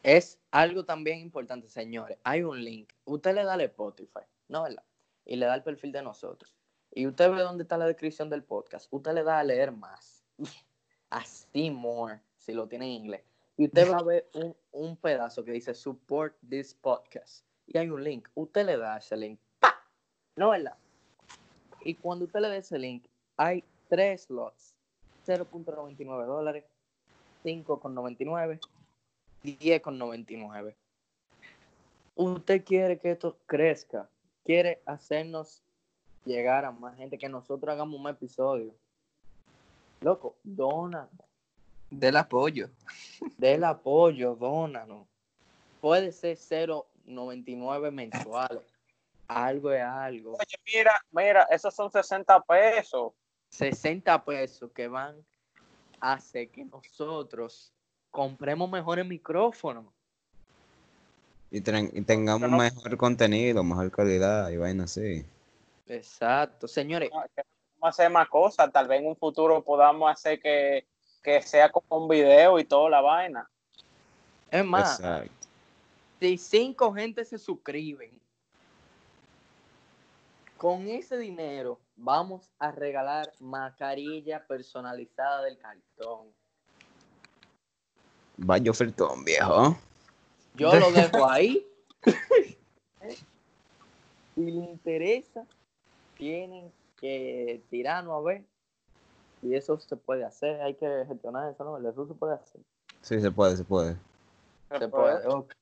[0.03, 2.17] Es algo también importante, señores.
[2.25, 2.89] Hay un link.
[3.05, 4.83] Usted le da al Spotify, ¿no verdad?
[5.27, 6.55] Y le da el perfil de nosotros.
[6.91, 8.87] Y usted ve dónde está la descripción del podcast.
[8.91, 10.25] Usted le da a leer más.
[11.11, 13.25] Así more, si lo tiene en inglés.
[13.59, 17.45] Y usted va a ver un, un pedazo que dice support this podcast.
[17.67, 18.27] Y hay un link.
[18.35, 19.39] Usted le da a ese link.
[19.61, 19.79] ¡Pa!
[20.37, 20.79] ¿No verdad?
[21.85, 23.05] Y cuando usted le da ese link,
[23.37, 24.74] hay tres slots.
[25.26, 26.64] 0.99 dólares,
[27.45, 28.61] 5.99
[29.43, 30.74] 10,99.
[32.14, 34.09] Usted quiere que esto crezca,
[34.45, 35.62] quiere hacernos
[36.24, 38.74] llegar a más gente, que nosotros hagamos un episodio.
[40.01, 41.09] Loco, dona,
[41.91, 42.70] Del apoyo.
[43.39, 45.07] del apoyo, dónanos.
[45.80, 48.62] Puede ser 0,99 mensuales.
[49.29, 50.33] Algo es algo.
[50.35, 53.12] Oye, mira, mira, esos son 60 pesos.
[53.51, 55.16] 60 pesos que van
[56.01, 57.73] a hacer que nosotros
[58.11, 59.87] compremos mejores micrófonos.
[61.51, 65.25] Y, tengamos no- mejor contenido, mejor calidad y vaina así.
[65.87, 66.66] Exacto.
[66.66, 67.11] Señores.
[67.35, 67.43] Que
[67.79, 68.73] Vamos a hacer más cosas.
[68.73, 70.87] Tal vez en un futuro podamos hacer que,
[71.23, 73.51] que sea con un video y toda la vaina.
[74.51, 75.49] es más, Exacto.
[76.20, 78.18] si cinco gente se suscriben,
[80.63, 86.29] con ese dinero vamos a regalar mascarilla personalizada del cartón.
[88.37, 89.77] Vaya ofertón, viejo.
[90.55, 91.67] Yo lo dejo ahí.
[94.37, 95.45] si le interesa,
[96.17, 98.45] tienen que tirarnos a ver.
[99.43, 101.77] Y eso se puede hacer, hay que gestionar eso, ¿no?
[101.91, 102.61] Eso se puede hacer.
[103.01, 103.97] Sí, se puede, se puede.
[104.79, 105.53] Se puede, ok.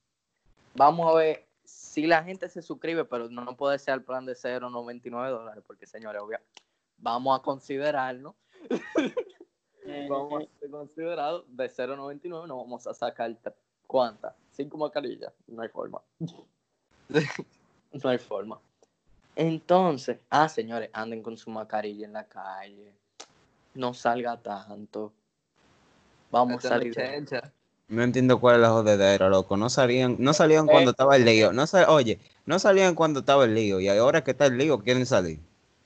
[0.74, 4.34] Vamos a ver si la gente se suscribe, pero no puede ser el plan de
[4.34, 6.40] 0.99 dólares, porque señores, obvia,
[6.98, 8.36] vamos a considerarlo,
[10.08, 13.36] vamos a ser considerados de 0.99, no vamos a sacar
[13.86, 16.00] cuántas, cinco mascarillas, no hay forma.
[17.92, 18.60] no hay forma.
[19.34, 22.94] Entonces, ah, señores, anden con su mascarilla en la calle,
[23.74, 25.12] no salga tanto.
[26.30, 27.52] Vamos a Esto salir.
[27.90, 29.56] No entiendo cuál es la jodedera, loco.
[29.56, 31.52] No salían, no salían cuando estaba el lío.
[31.52, 33.80] No sal- Oye, no salían cuando estaba el lío.
[33.80, 35.40] Y ahora que está el lío, quieren salir.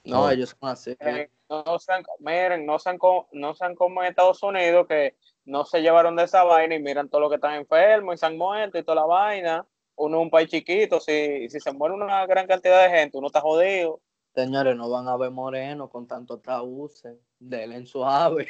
[0.05, 0.95] No, ellos son así.
[1.01, 5.15] Eh, no sean, miren, no sean, co- no sean como en Estados Unidos que
[5.47, 8.27] no se llevaron de esa vaina y miran todo lo que están enfermos y se
[8.27, 9.67] han muerto y toda la vaina.
[9.97, 13.29] Uno es un país chiquito, si, si se muere una gran cantidad de gente, uno
[13.29, 14.01] está jodido.
[14.35, 17.03] Señores, no van a ver morenos con tanto tabúes.
[17.39, 18.49] Denle en suave.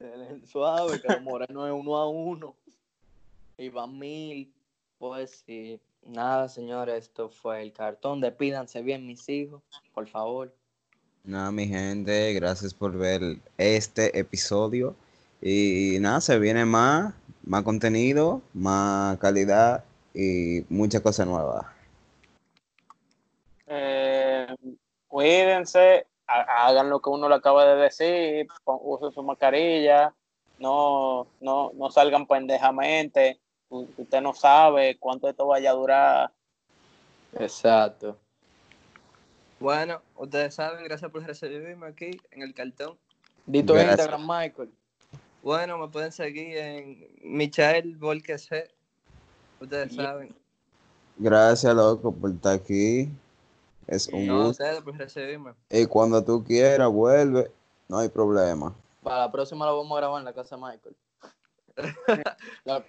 [0.00, 2.54] En suave, que los morenos es uno a uno.
[3.56, 4.52] Y van mil.
[4.98, 5.80] Pues sí.
[6.06, 8.20] Nada, señores, esto fue el cartón.
[8.20, 10.54] Despídanse bien, mis hijos, por favor.
[11.24, 14.94] Nada, mi gente, gracias por ver este episodio.
[15.42, 19.84] Y nada, se viene más, más contenido, más calidad
[20.14, 21.66] y muchas cosas nuevas.
[23.66, 24.46] Eh,
[25.06, 30.14] cuídense, hagan lo que uno le acaba de decir, usen su mascarilla,
[30.58, 33.40] no, no, no salgan pendejamente.
[33.70, 36.32] U- Usted no sabe cuánto esto vaya a durar.
[37.32, 38.16] Exacto.
[39.60, 42.96] Bueno, ustedes saben, gracias por recibirme aquí en el cartón.
[43.46, 43.98] Dito Gracias.
[43.98, 44.70] Instagram, Michael.
[45.42, 48.70] Bueno, me pueden seguir en Michael Volquece.
[49.60, 50.34] Ustedes saben.
[51.16, 53.08] Gracias, loco, por estar aquí.
[53.88, 54.50] Es un No, gusto.
[54.64, 55.54] ustedes recibirme.
[55.70, 57.50] Y cuando tú quieras, vuelve.
[57.88, 58.74] No hay problema.
[59.02, 60.96] Para la próxima lo vamos a grabar en la casa de Michael.
[62.64, 62.86] Loco,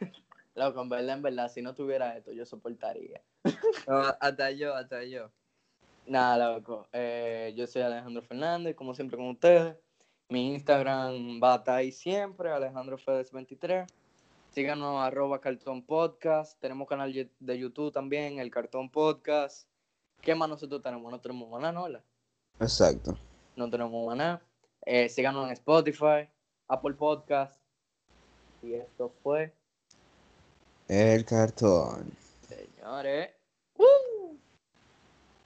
[0.56, 3.22] loco, en verdad, en verdad, si no tuviera esto, yo soportaría.
[3.88, 5.30] No, hasta yo, hasta yo.
[6.06, 6.88] Nada, loco.
[6.92, 9.76] eh, yo soy Alejandro Fernández, como siempre con ustedes.
[10.28, 13.88] Mi Instagram va a estar ahí siempre, Alejandro Fedes23.
[14.52, 16.60] Síganos arroba Cartón Podcast.
[16.60, 19.68] Tenemos canal de YouTube también, el Cartón Podcast.
[20.22, 21.12] ¿Qué más nosotros tenemos?
[21.12, 21.84] No tenemos maná, ¿no?
[21.84, 22.04] ¿verdad?
[22.60, 23.18] Exacto.
[23.56, 24.42] No tenemos maná.
[24.86, 26.30] Eh, síganos en Spotify,
[26.68, 27.60] Apple Podcast.
[28.62, 29.54] Y esto fue,
[30.88, 32.12] El cartón.
[32.48, 33.30] señores.